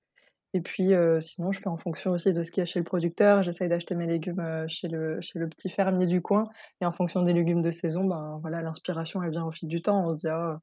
et 0.54 0.62
puis, 0.62 0.94
heu, 0.94 1.20
sinon 1.22 1.52
je 1.52 1.60
fais 1.60 1.68
en 1.68 1.78
fonction 1.78 2.12
aussi 2.12 2.34
de 2.34 2.44
ce 2.44 2.52
qu'il 2.52 2.62
y 2.62 2.64
a 2.64 2.66
chez 2.66 2.80
le 2.80 2.86
producteur. 2.86 3.44
J'essaye 3.44 3.70
d'acheter 3.70 3.96
mes 3.96 4.08
légumes, 4.08 4.40
heu, 4.40 4.66
chez 4.68 4.88
le 4.88 5.20
chez 5.22 5.40
le 5.40 5.48
petit 5.50 5.70
fermier 5.70 6.08
du 6.08 6.22
coin 6.22 6.46
et 6.82 6.86
en 6.86 6.92
fonction 6.92 7.22
des 7.24 7.34
légumes 7.34 7.62
de 7.62 7.72
saison, 7.72 8.06
ben, 8.06 8.40
voilà, 8.42 8.62
l'inspiration, 8.62 9.22
elle 9.24 9.32
vient 9.32 9.46
au 9.46 9.52
fil 9.52 9.68
du 9.70 9.82
temps. 9.82 10.06
On 10.08 10.12
se 10.18 10.28
dit: 10.28 10.34
«Oh, 10.34 10.56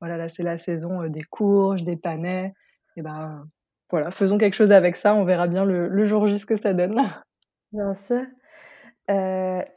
voilà, 0.00 0.16
là, 0.16 0.28
c'est 0.28 0.42
la 0.42 0.58
saison, 0.58 1.02
heu, 1.02 1.10
des 1.10 1.22
courges, 1.24 1.82
des 1.84 1.96
panais 1.96 2.52
et 2.96 3.02
ben, 3.02 3.46
voilà, 3.90 4.10
faisons 4.10 4.38
quelque 4.38 4.54
chose 4.54 4.72
avec 4.72 4.96
ça, 4.96 5.14
on 5.14 5.24
verra 5.24 5.48
bien 5.48 5.64
le 5.64 6.04
jour 6.06 6.26
J 6.26 6.38
ce 6.38 6.46
que 6.46 6.56
ça 6.56 6.74
donne». 6.74 6.96
Bien 7.72 7.94
sûr. 7.94 8.26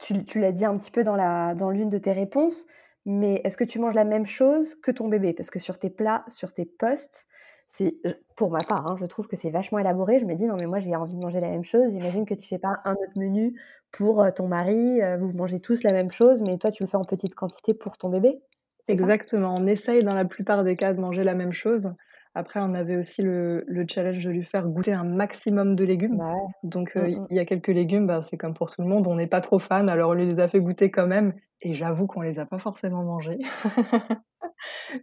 Tu 0.00 0.40
l'as 0.40 0.52
dit 0.52 0.64
un 0.64 0.76
petit 0.78 0.90
peu 0.90 1.04
dans 1.04 1.16
la 1.16 1.54
dans 1.54 1.70
l'une 1.70 1.88
de 1.90 1.98
tes 1.98 2.12
réponses, 2.12 2.66
mais 3.04 3.40
est-ce 3.44 3.56
que 3.56 3.64
tu 3.64 3.78
manges 3.78 3.94
la 3.94 4.04
même 4.04 4.26
chose 4.26 4.74
que 4.80 4.90
ton 4.90 5.08
bébé? 5.08 5.32
Parce 5.32 5.50
que 5.50 5.58
sur 5.58 5.78
tes 5.78 5.90
plats, 5.90 6.24
sur 6.28 6.52
tes 6.52 6.66
posts, 6.66 7.26
c'est 7.68 7.96
pour 8.36 8.50
ma 8.50 8.64
part, 8.64 8.86
hein, 8.86 8.96
je 9.00 9.06
trouve 9.06 9.26
que 9.28 9.36
c'est 9.36 9.50
vachement 9.50 9.78
élaboré. 9.78 10.18
Je 10.20 10.24
me 10.26 10.34
dis: 10.34 10.46
«Non, 10.46 10.56
mais 10.58 10.66
moi, 10.66 10.78
j'ai 10.80 10.94
envie 10.96 11.16
de 11.16 11.20
manger 11.22 11.40
la 11.40 11.50
même 11.50 11.64
chose». 11.64 11.92
J'imagine 11.92 12.24
que 12.26 12.34
tu 12.34 12.46
fais 12.48 12.58
pas 12.58 12.80
un 12.84 12.92
autre 12.94 13.12
menu 13.16 13.60
pour, 13.92 14.22
heu, 14.24 14.32
ton 14.32 14.48
mari, 14.48 15.00
heu, 15.02 15.18
vous 15.18 15.32
mangez 15.32 15.60
tous 15.60 15.82
la 15.82 15.92
même 15.92 16.10
chose, 16.10 16.42
mais 16.42 16.58
toi, 16.58 16.70
tu 16.70 16.82
le 16.82 16.88
fais 16.88 16.96
en 16.96 17.04
petite 17.04 17.34
quantité 17.34 17.74
pour 17.74 17.98
ton 17.98 18.08
bébé? 18.10 18.40
Exactement, 18.88 19.54
on 19.56 19.66
essaye 19.66 20.04
dans 20.04 20.14
la 20.14 20.24
plupart 20.24 20.62
des 20.64 20.76
cas 20.76 20.92
de 20.92 21.00
manger 21.00 21.22
la 21.24 21.34
même 21.34 21.52
chose. 21.52 21.94
Après, 22.34 22.60
on 22.60 22.74
avait 22.74 22.96
aussi 22.96 23.22
le 23.22 23.64
le 23.66 23.84
challenge 23.88 24.24
de 24.24 24.30
lui 24.30 24.42
faire 24.44 24.68
goûter 24.68 24.92
un 24.92 25.04
maximum 25.04 25.74
de 25.74 25.84
légumes. 25.84 26.18
Bah, 26.18 26.32
ouais. 26.34 26.52
Donc, 26.62 26.96
heu, 26.96 27.08
Mmh 27.18 27.26
il 27.30 27.36
y 27.36 27.38
a 27.40 27.44
quelques 27.44 27.68
légumes, 27.68 28.06
ben, 28.06 28.20
c'est 28.22 28.36
comme 28.36 28.54
pour 28.54 28.70
tout 28.70 28.82
le 28.82 28.88
monde, 28.88 29.06
on 29.08 29.14
n'est 29.16 29.26
pas 29.26 29.40
trop 29.40 29.58
fan, 29.58 29.88
alors 29.88 30.10
on 30.10 30.14
lui 30.14 30.26
les 30.26 30.40
a 30.40 30.48
fait 30.48 30.60
goûter 30.60 30.90
quand 30.90 31.06
même 31.06 31.34
et 31.62 31.74
j'avoue 31.74 32.06
qu'on 32.06 32.20
les 32.22 32.38
a 32.38 32.46
pas 32.46 32.58
forcément 32.58 33.02
mangés. 33.04 33.38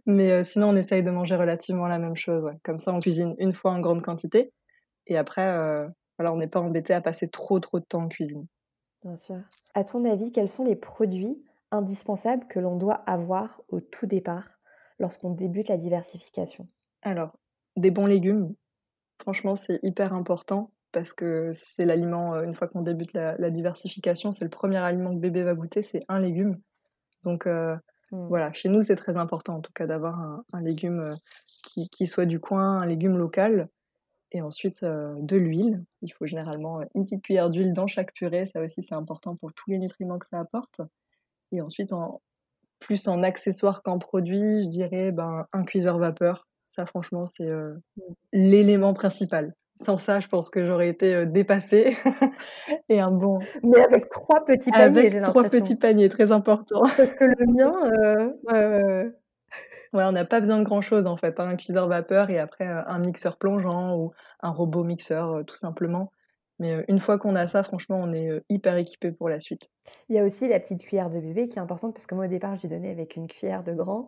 Mais, 0.06 0.32
heu, 0.42 0.44
sinon 0.44 0.70
on 0.70 0.76
essaye 0.76 1.02
de 1.02 1.10
manger 1.10 1.36
relativement 1.36 1.86
la 1.88 1.98
même 1.98 2.16
chose, 2.16 2.44
ouais. 2.44 2.58
Comme 2.64 2.78
ça, 2.78 2.92
on 2.94 3.00
cuisine 3.00 3.34
une 3.38 3.54
fois 3.54 3.72
en 3.72 3.80
grande 3.80 4.02
quantité 4.02 4.52
et 5.08 5.16
après, 5.18 5.46
voilà, 6.18 6.32
on 6.34 6.38
n'est 6.38 6.48
pas 6.48 6.60
embêtés 6.60 6.94
à 6.94 7.00
passer 7.02 7.28
trop, 7.30 7.60
trop 7.60 7.80
de 7.80 7.86
temps 7.86 8.04
en 8.04 8.08
cuisine. 8.08 8.46
Bien 9.04 9.16
sûr. 9.16 9.40
À 9.74 9.84
ton 9.84 10.04
avis, 10.04 10.32
quels 10.32 10.48
sont 10.48 10.64
les 10.64 10.74
produits 10.74 11.44
indispensables 11.70 12.48
que 12.48 12.58
l'on 12.58 12.76
doit 12.76 12.94
avoir 13.08 13.62
au 13.68 13.78
tout 13.80 14.06
départ, 14.06 14.58
lorsqu'on 14.98 15.30
débute 15.30 15.68
la 15.68 15.76
diversification? 15.76 16.66
Alors, 17.02 17.38
des 17.76 17.90
bons 17.90 18.06
légumes, 18.06 18.54
franchement, 19.20 19.56
c'est 19.56 19.80
hyper 19.84 20.14
important 20.14 20.72
parce 20.92 21.12
que 21.14 21.52
c'est 21.54 21.86
l'aliment, 21.86 22.36
heu, 22.36 22.44
une 22.44 22.54
fois 22.54 22.68
qu'on 22.68 22.82
débute 22.82 23.12
la 23.14 23.36
la 23.38 23.50
diversification, 23.50 24.32
c'est 24.32 24.44
le 24.44 24.50
premier 24.50 24.78
aliment 24.78 25.14
que 25.14 25.20
bébé 25.20 25.42
va 25.44 25.54
goûter, 25.54 25.82
c'est 25.82 26.02
un 26.08 26.20
légume. 26.20 26.60
Donc 27.24 27.46
heu, 27.48 27.76
Mmh. 27.76 27.93
Voilà, 28.28 28.52
chez 28.52 28.68
nous, 28.68 28.82
c'est 28.82 28.96
très 28.96 29.16
important 29.16 29.56
en 29.56 29.60
tout 29.60 29.72
cas 29.74 29.86
d'avoir 29.86 30.20
un 30.20 30.44
un 30.52 30.60
légume, 30.62 31.00
heu, 31.00 31.14
qui 31.64 31.88
qui 31.90 32.06
soit 32.06 32.26
du 32.26 32.40
coin, 32.40 32.80
un 32.82 32.86
légume 32.86 33.16
local 33.18 33.68
et 34.32 34.42
ensuite, 34.42 34.82
heu, 34.84 35.14
de 35.20 35.36
l'huile. 35.36 35.84
Il 36.02 36.10
faut 36.12 36.26
généralement, 36.26 36.80
une 36.94 37.04
petite 37.04 37.22
cuillère 37.24 37.50
d'huile 37.50 37.72
dans 37.74 37.86
chaque 37.88 38.14
purée, 38.14 38.46
ça 38.46 38.60
aussi 38.62 38.82
c'est 38.82 38.94
important 38.96 39.36
pour 39.36 39.52
tous 39.54 39.70
les 39.70 39.78
nutriments 39.78 40.18
que 40.20 40.26
ça 40.28 40.40
apporte 40.40 40.80
et 41.52 41.60
ensuite 41.62 41.92
en 41.92 42.22
plus 42.80 43.08
en 43.08 43.22
accessoire 43.24 43.82
qu'en 43.82 43.98
produit, 43.98 44.62
je 44.64 44.68
dirais, 44.68 45.12
ben, 45.12 45.46
un 45.52 45.64
cuiseur 45.64 45.98
vapeur. 45.98 46.48
Ça 46.66 46.86
franchement, 46.86 47.26
c'est, 47.26 47.46
heu, 47.48 47.80
Mmh. 47.96 48.14
l'élément 48.32 48.94
principal. 48.94 49.54
Sans 49.76 49.98
ça, 49.98 50.20
je 50.20 50.28
pense 50.28 50.50
que 50.50 50.64
j'aurais 50.64 50.88
été, 50.88 51.14
heu, 51.14 51.26
dépassée 51.26 51.96
et 52.88 53.00
un 53.00 53.10
bon 53.10 53.38
Mais 53.62 53.80
avec 53.82 54.08
3 54.08 54.44
petits 54.44 54.70
paniers, 54.70 55.10
j'ai 55.10 55.18
avec 55.18 55.22
3 55.22 55.42
l'impression. 55.42 55.64
petits 55.64 55.76
paniers, 55.76 56.08
très 56.08 56.32
important. 56.32 56.82
Parce 56.96 57.14
que 57.14 57.24
le 57.24 57.46
mien, 57.46 57.72
heu, 58.52 59.16
ouais, 59.92 60.04
on 60.04 60.12
n'a 60.12 60.24
pas 60.24 60.40
besoin 60.40 60.58
de 60.58 60.64
grand 60.64 60.80
chose, 60.80 61.06
en 61.06 61.16
fait, 61.16 61.40
hein, 61.40 61.48
un 61.48 61.56
cuiseur 61.56 61.88
vapeur 61.88 62.30
et 62.30 62.38
après, 62.38 62.66
heu, 62.66 62.82
un 62.86 62.98
mixeur 62.98 63.36
plongeant 63.36 63.96
ou 63.96 64.12
un 64.40 64.50
robot 64.50 64.84
mixeur, 64.84 65.44
tout 65.46 65.56
simplement. 65.56 66.12
Mais, 66.60 66.84
une 66.86 67.00
fois 67.00 67.18
qu'on 67.18 67.34
a 67.34 67.48
ça, 67.48 67.64
franchement, 67.64 68.00
on 68.00 68.12
est, 68.12 68.30
hyper 68.48 68.76
équipés 68.76 69.10
pour 69.10 69.28
la 69.28 69.40
suite. 69.40 69.70
Il 70.08 70.14
y 70.14 70.20
a 70.20 70.24
aussi 70.24 70.48
la 70.48 70.60
petite 70.60 70.84
cuillère 70.84 71.10
de 71.10 71.18
bébé 71.18 71.48
qui 71.48 71.58
est 71.58 71.62
importante 71.62 71.94
parce 71.94 72.06
que 72.06 72.14
moi, 72.14 72.26
au 72.26 72.28
départ, 72.28 72.54
je 72.56 72.62
lui 72.62 72.68
donnais 72.68 72.92
avec 72.92 73.16
une 73.16 73.26
cuillère 73.26 73.64
de 73.64 73.72
grand 73.72 74.06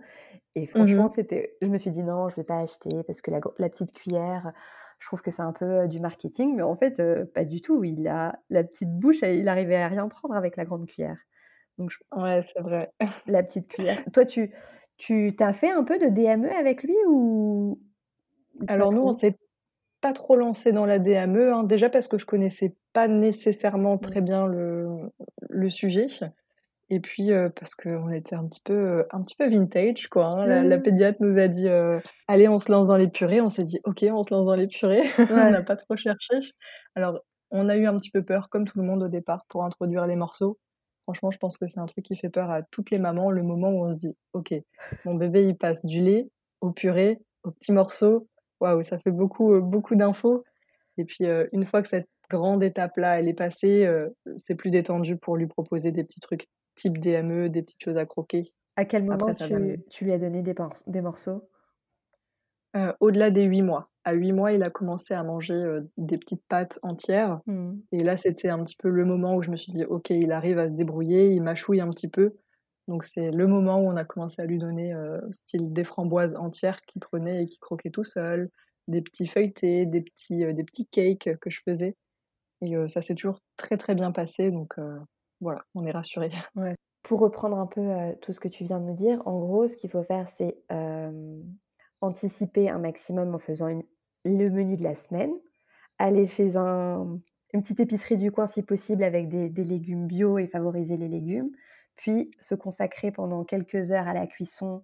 et 0.55 0.67
Mmh 0.67 0.69
franchement, 0.69 1.09
c'était 1.11 1.57
je 1.61 1.69
me 1.69 1.79
suis 1.79 1.91
dit: 1.91 2.03
«Non, 2.03 2.29
je 2.29 2.37
vais 2.37 2.45
pas 2.45 2.61
acheter 2.61 3.03
parce 3.07 3.21
que 3.21 3.31
la 3.31 3.69
petite 3.69 3.93
cuillère, 3.93 4.53
je 4.99 5.07
trouve 5.09 5.23
que 5.23 5.31
c'est 5.31 5.43
un 5.43 5.53
peu, 5.53 5.89
du 5.89 6.01
marketing». 6.01 6.55
Mais 6.57 6.63
en 6.63 6.77
fait, 6.77 7.03
pas 7.35 7.45
du 7.45 7.61
tout. 7.61 7.85
Il 7.85 8.07
a 8.09 8.41
la 8.51 8.65
petite 8.65 8.91
bouche 8.99 9.23
et 9.23 9.37
il 9.39 9.49
arrivait 9.49 9.77
à 9.77 9.89
rien 9.89 10.09
prendre 10.09 10.35
avec 10.37 10.57
la 10.57 10.65
grande 10.65 10.87
cuillère. 10.87 11.19
Donc 11.79 11.91
je 11.91 11.99
Ouais, 12.15 12.41
c'est 12.43 12.61
vrai. 12.61 12.93
la 13.27 13.43
petite 13.43 13.69
cuillère. 13.69 14.05
Toi, 14.13 14.25
tu 14.25 14.55
tu 14.97 15.35
tu 15.37 15.43
as 15.43 15.53
fait 15.53 15.71
un 15.71 15.85
peu 15.85 15.99
de 15.99 16.09
DME 16.09 16.51
avec 16.51 16.83
lui 16.83 16.95
ou 17.09 17.81
Alors 18.69 18.93
nous, 18.93 19.03
on 19.03 19.13
s'est 19.13 19.39
pas 20.01 20.13
trop 20.15 20.37
lancés 20.37 20.73
dans 20.73 20.87
la 20.87 20.99
DME, 20.99 21.53
hein, 21.53 21.65
déjà 21.65 21.91
parce 21.91 22.09
que 22.09 22.19
je 22.19 22.27
connaissais 22.27 22.77
pas 22.93 23.09
nécessairement 23.09 23.99
Mmh. 24.01 24.11
très 24.11 24.23
bien 24.23 24.47
le 24.47 25.13
le 25.51 25.71
sujet 25.71 26.09
et 26.89 27.01
puis, 27.01 27.33
heu, 27.33 27.51
parce 27.51 27.75
qu'on 27.75 28.11
était 28.11 28.37
un 28.37 28.47
petit 28.47 28.61
peu, 28.65 28.75
heu, 29.01 29.07
un 29.11 29.23
petit 29.23 29.35
peu 29.37 29.49
vintage, 29.49 30.09
quoi, 30.09 30.27
hein. 30.27 30.47
La 30.47 30.63
la 30.65 30.79
Mmh. 30.79 30.81
pédiatre 30.81 31.19
nous 31.21 31.37
a 31.39 31.49
dit, 31.49 31.69
heu: 31.69 32.01
«Allez, 32.29 32.49
on 32.49 32.59
se 32.59 32.71
lance 32.71 32.87
dans 32.87 32.97
les 32.97 33.09
purées». 33.09 33.41
On 33.41 33.49
s'est 33.49 33.65
dit: 33.65 33.81
«OK, 33.85 34.05
on 34.11 34.23
se 34.23 34.33
lance 34.35 34.47
dans 34.47 34.55
les 34.55 34.69
purées». 34.69 35.03
On 35.29 35.49
n'a 35.51 35.63
pas 35.63 35.77
trop 35.77 35.97
cherché. 35.97 36.35
Alors, 36.95 37.21
on 37.51 37.69
a 37.69 37.77
eu 37.77 37.87
un 37.87 37.97
petit 37.97 38.11
peu 38.11 38.25
peur, 38.25 38.49
comme 38.51 38.65
tout 38.67 38.79
le 38.79 38.85
monde 38.87 39.03
au 39.03 39.09
départ, 39.09 39.45
pour 39.49 39.65
introduire 39.65 40.07
les 40.07 40.17
morceaux. 40.17 40.59
Franchement, 41.05 41.31
je 41.31 41.39
pense 41.39 41.57
que 41.59 41.67
c'est 41.67 41.81
un 41.81 41.87
truc 41.87 42.05
qui 42.05 42.17
fait 42.17 42.31
peur 42.31 42.51
à 42.51 42.63
toutes 42.63 42.91
les 42.91 42.99
mamans, 42.99 43.31
le 43.31 43.43
moment 43.43 43.71
où 43.71 43.85
on 43.87 43.93
se 43.93 43.97
dit: 43.99 44.17
«OK, 44.33 44.55
mon 45.05 45.15
bébé, 45.15 45.47
il 45.47 45.57
passe 45.57 45.85
du 45.85 46.01
lait 46.01 46.29
aux 46.61 46.73
purées, 46.73 47.19
aux 47.45 47.51
petits 47.53 47.73
morceaux». 47.73 48.29
Waouh, 48.61 48.83
ça 48.83 48.99
fait 49.01 49.11
beaucoup, 49.11 49.53
heu, 49.55 49.61
beaucoup 49.61 49.97
d'infos 49.97 50.45
et 50.99 51.05
puis, 51.05 51.27
une 51.53 51.67
fois 51.67 51.83
que 51.83 51.89
cette 51.89 52.09
grande 52.31 52.65
étape-là, 52.65 53.19
elle 53.21 53.29
est 53.29 53.35
passée, 53.35 53.89
c'est 54.37 54.57
plus 54.57 54.71
détendu 54.71 55.17
pour 55.19 55.37
lui 55.37 55.47
proposer 55.47 55.93
des 55.93 56.05
petits 56.05 56.21
trucs 56.21 56.47
type 56.77 56.99
DME, 56.99 57.49
des 57.51 57.63
petites 57.63 57.83
choses 57.83 57.99
à 57.99 58.07
croquer. 58.07 58.53
À 58.77 58.87
quel 58.87 59.05
moment 59.05 59.35
tu 59.35 59.85
tu 59.91 60.05
lui 60.07 60.13
as 60.13 60.19
donné 60.19 60.43
des 60.43 61.03
morceaux? 61.03 61.51
Heu, 62.77 62.95
au-delà 63.01 63.31
des 63.31 63.45
8 63.45 63.63
mois. 63.63 63.91
À 64.05 64.13
8 64.15 64.33
mois, 64.33 64.53
il 64.53 64.63
a 64.63 64.71
commencé 64.71 65.15
à 65.15 65.23
manger, 65.23 65.55
heu, 65.55 65.91
des 65.97 66.19
petites 66.19 66.45
pâtes 66.49 66.79
entières 66.83 67.41
Mmh. 67.47 67.87
et 67.93 68.03
là, 68.03 68.17
c'était 68.17 68.49
un 68.49 68.63
petit 68.65 68.77
peu 68.77 68.89
le 68.91 69.05
moment 69.05 69.37
où 69.37 69.43
je 69.43 69.51
me 69.51 69.57
suis 69.57 69.71
dit: 69.73 69.85
«OK, 69.85 70.11
il 70.11 70.33
arrive 70.33 70.59
à 70.59 70.67
se 70.69 70.73
débrouiller, 70.73 71.31
il 71.33 71.41
mâchouille 71.43 71.81
un 71.81 71.89
petit 71.91 72.09
peu». 72.11 72.35
Donc 72.89 73.05
c'est 73.05 73.31
le 73.31 73.47
moment 73.47 73.79
où 73.81 73.87
on 73.89 73.97
a 73.97 74.05
commencé 74.05 74.43
à 74.43 74.47
lui 74.47 74.59
donner, 74.59 74.93
heu, 74.95 75.21
style 75.31 75.73
des 75.73 75.85
framboises 75.85 76.37
entières 76.37 76.83
qu'il 76.83 77.01
prenait 77.01 77.45
et 77.45 77.47
qu'il 77.47 77.59
croquait 77.61 77.91
tout 77.91 78.05
seul, 78.05 78.51
des 78.89 79.03
petits 79.03 79.27
feuilletés, 79.29 79.87
des 79.87 80.03
petits, 80.03 80.45
des 80.55 80.65
petits 80.65 80.87
cakes 80.87 81.37
que 81.41 81.51
je 81.51 81.61
faisais 81.65 81.97
et 82.63 82.75
ça 82.89 83.03
s'est 83.03 83.15
toujours 83.17 83.41
très, 83.57 83.77
très 83.79 83.95
bien 83.97 84.13
passé 84.13 84.51
donc 84.53 84.77
voilà, 85.41 85.65
on 85.75 85.87
est 85.87 85.91
rassurés. 85.91 86.31
Ouais. 86.57 86.75
Pour 87.03 87.21
reprendre 87.21 87.59
un 87.59 87.67
peu, 87.67 87.81
heu, 87.83 88.17
tout 88.21 88.33
ce 88.33 88.41
que 88.41 88.49
tu 88.49 88.65
viens 88.65 88.81
de 88.81 88.85
me 88.87 88.95
dire, 88.95 89.23
en 89.27 89.39
gros, 89.39 89.69
ce 89.69 89.77
qu'il 89.77 89.91
faut 89.91 90.03
faire, 90.03 90.29
c'est, 90.29 90.59
hem, 90.71 91.45
anticiper 92.01 92.69
un 92.69 92.79
maximum 92.79 93.35
en 93.35 93.39
faisant 93.39 93.69
le 94.25 94.51
menu 94.51 94.77
de 94.77 94.83
la 94.83 94.95
semaine, 94.95 95.33
aller 95.99 96.27
chez 96.27 96.57
un 96.57 97.21
une 97.55 97.63
petite 97.63 97.81
épicerie 97.81 98.19
du 98.19 98.33
coin 98.33 98.47
si 98.47 98.63
possible 98.63 99.05
avec 99.05 99.29
des 99.29 99.65
légumes 99.65 100.07
bio 100.07 100.39
et 100.39 100.47
favoriser 100.49 100.97
les 100.99 101.09
légumes, 101.09 101.51
puis 101.97 102.31
se 102.41 102.55
consacrer 102.55 103.13
pendant 103.13 103.45
quelques 103.45 103.93
heures 103.93 104.09
à 104.09 104.15
la 104.15 104.27
cuisson, 104.27 104.83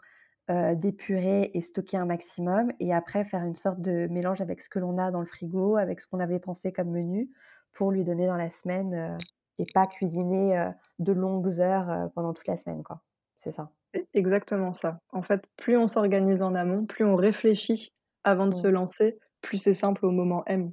heu, 0.50 0.76
des 0.76 0.92
purées 0.92 1.50
et 1.54 1.60
stocker 1.60 1.96
un 1.98 2.06
maximum 2.06 2.72
et 2.80 2.94
après 2.94 3.24
faire 3.24 3.44
une 3.44 3.54
sorte 3.56 3.80
de 3.80 4.06
mélange 4.08 4.40
avec 4.40 4.62
ce 4.62 4.68
que 4.70 4.78
l'on 4.78 4.98
a 4.98 5.10
dans 5.10 5.20
le 5.20 5.26
frigo, 5.26 5.76
avec 5.76 6.00
ce 6.00 6.06
qu'on 6.06 6.20
avait 6.20 6.40
pensé 6.40 6.72
comme 6.72 6.90
menu 6.90 7.30
pour 7.72 7.90
lui 7.92 8.04
donner 8.04 8.26
dans 8.26 8.36
la 8.36 8.50
semaine, 8.50 9.24
et 9.62 9.66
pas 9.72 9.86
cuisiner, 9.86 10.70
de 10.98 11.12
longues 11.12 11.60
heures, 11.60 11.88
heu, 11.90 12.08
pendant 12.14 12.32
toute 12.32 12.48
la 12.48 12.56
semaine, 12.56 12.82
quoi. 12.82 13.00
C'est 13.38 13.52
ça? 13.52 13.70
E 13.96 14.00
exactement 14.14 14.72
ça. 14.72 14.98
En 15.12 15.22
fait, 15.22 15.42
plus 15.56 15.76
on 15.76 15.86
s'organise 15.86 16.42
en 16.42 16.54
amont, 16.54 16.86
plus 16.86 17.04
on 17.04 17.14
réfléchit 17.14 17.92
avant 18.24 18.46
de 18.46 18.54
se 18.54 18.66
Mmh. 18.66 18.70
lancer, 18.70 19.18
plus 19.40 19.58
c'est 19.58 19.74
simple 19.74 20.06
au 20.06 20.10
moment 20.10 20.42
M. 20.46 20.70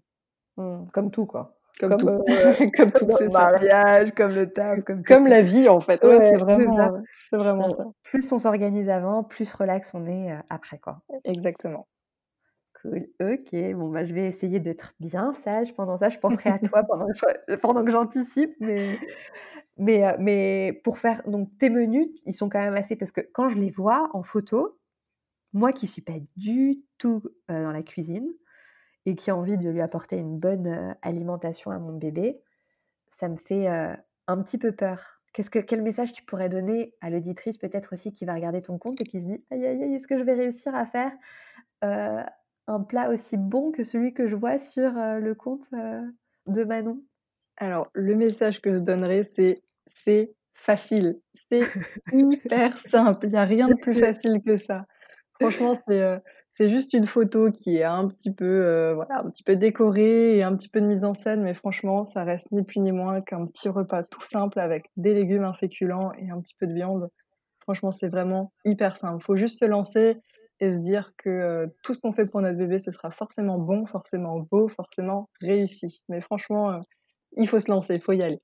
Mmh. 0.57 0.85
Comme 0.93 1.11
tout, 1.11 1.25
quoi. 1.25 1.55
Comme 1.79 1.91
Comme, 1.97 1.99
tout, 1.99 2.07
comme 2.77 2.91
tout, 2.91 3.07
le 3.19 3.31
mariage, 3.31 4.11
comme 4.15 4.31
le 4.31 4.51
taf, 4.51 4.83
comme 4.83 5.03
Comme 5.03 5.27
la 5.27 5.41
vie, 5.41 5.69
en 5.69 5.79
fait. 5.79 6.03
Ouais, 6.03 6.15
c'est 6.15 6.17
Ouais, 6.17 6.25
c'est 6.29 6.37
ça. 6.37 6.45
vraiment, 6.45 6.93
vraiment 7.31 7.67
ça. 7.67 7.85
plus 8.03 8.31
on 8.31 8.39
s'organise 8.39 8.89
avant, 8.89 9.23
plus 9.23 9.53
relax 9.53 9.93
on 9.93 10.05
est, 10.07 10.35
après, 10.49 10.77
quoi. 10.79 11.01
Exactement. 11.23 11.87
Cool, 12.81 13.09
OK. 13.21 13.51
Bon, 13.75 13.89
bah, 13.89 14.05
je 14.05 14.13
vais 14.13 14.27
essayer 14.27 14.59
d'être 14.59 14.93
bien 14.99 15.33
sage 15.33 15.75
pendant 15.75 15.97
ça. 15.97 16.09
Je 16.09 16.17
penserai 16.19 16.49
à 16.49 16.59
toi 16.59 16.83
pendant 16.83 17.07
que 17.07 17.13
je 17.49 17.55
pendant 17.55 17.83
que 17.83 17.91
j'anticipe, 17.91 18.55
mais 18.61 19.01
mais 19.77 20.03
heu, 20.05 20.15
mais 20.19 20.81
pour 20.83 20.97
faire 20.99 21.23
donc 21.27 21.49
tes 21.59 21.69
menus, 21.69 22.09
ils 22.25 22.33
sont 22.33 22.49
quand 22.49 22.59
même 22.59 22.75
assez 22.75 22.95
parce 22.95 23.11
que 23.11 23.21
quand 23.21 23.49
je 23.49 23.59
les 23.59 23.71
vois 23.71 24.09
en 24.13 24.23
photo, 24.23 24.79
moi 25.53 25.73
qui 25.73 25.87
suis 25.87 26.01
pas 26.03 26.19
du 26.37 26.83
tout, 26.99 27.23
heu, 27.51 27.63
dans 27.63 27.71
la 27.73 27.83
cuisine 27.83 28.29
et 29.05 29.15
qui 29.15 29.29
ai 29.31 29.33
envie 29.33 29.57
de 29.57 29.69
lui 29.69 29.81
apporter 29.81 30.17
une 30.17 30.39
bonne, 30.39 30.95
alimentation 31.03 31.71
à 31.71 31.79
mon 31.79 31.97
bébé, 31.97 32.41
ça 33.09 33.29
me 33.29 33.37
fait, 33.37 33.67
un 33.67 34.43
petit 34.43 34.57
peu 34.59 34.73
peur. 34.73 35.21
Qu'est-ce 35.33 35.49
que 35.51 35.59
quel 35.59 35.81
message 35.83 36.13
tu 36.13 36.23
pourrais 36.25 36.49
donner 36.49 36.95
à 37.01 37.09
l'auditrice 37.11 37.57
peut-être 37.57 37.93
aussi 37.93 38.13
qui 38.13 38.25
va 38.25 38.35
regarder 38.35 38.61
ton 38.63 38.77
compte 38.79 39.01
et 39.01 39.05
qui 39.05 39.21
se 39.21 39.27
dit: 39.27 39.45
«Aïe, 39.51 39.65
aïe, 39.65 39.83
aïe, 39.83 39.95
est-ce 39.95 40.07
que 40.07 40.17
je 40.19 40.23
vais 40.23 40.33
réussir 40.35 40.75
à 40.75 40.85
faire, 40.87 41.13
un 42.69 42.81
plat 42.81 43.09
aussi 43.11 43.37
bon 43.37 43.71
que 43.71 43.83
celui 43.83 44.13
que 44.13 44.27
je 44.27 44.35
vois 44.35 44.57
sur, 44.57 44.97
heu, 44.97 45.19
le 45.19 45.35
compte, 45.35 45.69
heu, 45.73 46.15
de 46.47 46.63
Manon?» 46.63 47.03
Alors, 47.57 47.89
le 47.93 48.15
message 48.15 48.61
que 48.61 48.73
je 48.73 48.79
donnerais, 48.79 49.23
c'est: 49.23 49.63
«C'est 49.87 50.33
facile, 50.53 51.19
c'est 51.33 51.73
hyper 52.11 52.77
simple, 52.77 53.25
il 53.27 53.31
y 53.33 53.35
a 53.35 53.43
rien 53.45 53.69
de 53.69 53.75
plus 53.75 53.95
facile 53.95 54.41
que 54.45 54.57
ça». 54.57 54.85
Franchement, 55.33 55.73
c'est, 55.87 56.01
heu, 56.03 56.19
c'est 56.51 56.69
juste 56.69 56.93
une 56.93 57.05
photo 57.07 57.51
qui 57.51 57.77
est 57.77 57.83
un 57.83 58.07
petit 58.07 58.33
peu, 58.33 58.91
voilà, 58.93 59.21
un 59.21 59.29
petit 59.29 59.43
peu 59.43 59.55
décorée 59.55 60.37
et 60.37 60.43
un 60.43 60.55
petit 60.55 60.69
peu 60.69 60.81
de 60.81 60.87
mise 60.87 61.05
en 61.05 61.13
scène, 61.13 61.41
mais 61.43 61.53
franchement, 61.53 62.03
ça 62.03 62.23
reste 62.25 62.51
ni 62.51 62.63
plus 62.63 62.79
ni 62.81 62.91
moins 62.91 63.21
qu'un 63.21 63.45
petit 63.45 63.69
repas 63.69 64.03
tout 64.03 64.23
simple 64.23 64.59
avec 64.59 64.91
des 64.97 65.13
légumes, 65.13 65.45
un 65.45 65.53
féculent 65.53 66.11
et 66.19 66.29
un 66.31 66.41
petit 66.41 66.55
peu 66.55 66.67
de 66.67 66.73
viande. 66.73 67.09
Franchement, 67.61 67.91
c'est 67.91 68.09
vraiment 68.09 68.53
hyper 68.65 68.97
simple. 68.97 69.23
Faut 69.23 69.37
juste 69.37 69.59
se 69.59 69.65
lancer 69.65 70.17
et 70.59 70.71
se 70.73 70.77
dire 70.77 71.13
que, 71.17 71.67
tout 71.83 71.93
ce 71.93 72.01
qu'on 72.01 72.11
fait 72.13 72.25
pour 72.25 72.41
notre 72.41 72.57
bébé, 72.57 72.79
ce 72.79 72.91
sera 72.91 73.11
forcément 73.11 73.57
bon, 73.57 73.85
forcément 73.85 74.39
beau, 74.51 74.67
forcément 74.67 75.29
réussi. 75.41 76.01
Mais 76.09 76.21
franchement, 76.21 76.79
il 77.37 77.47
faut 77.47 77.59
se 77.59 77.71
lancer, 77.71 77.95
il 77.95 78.01
faut 78.01 78.13
y 78.13 78.21
aller. 78.23 78.39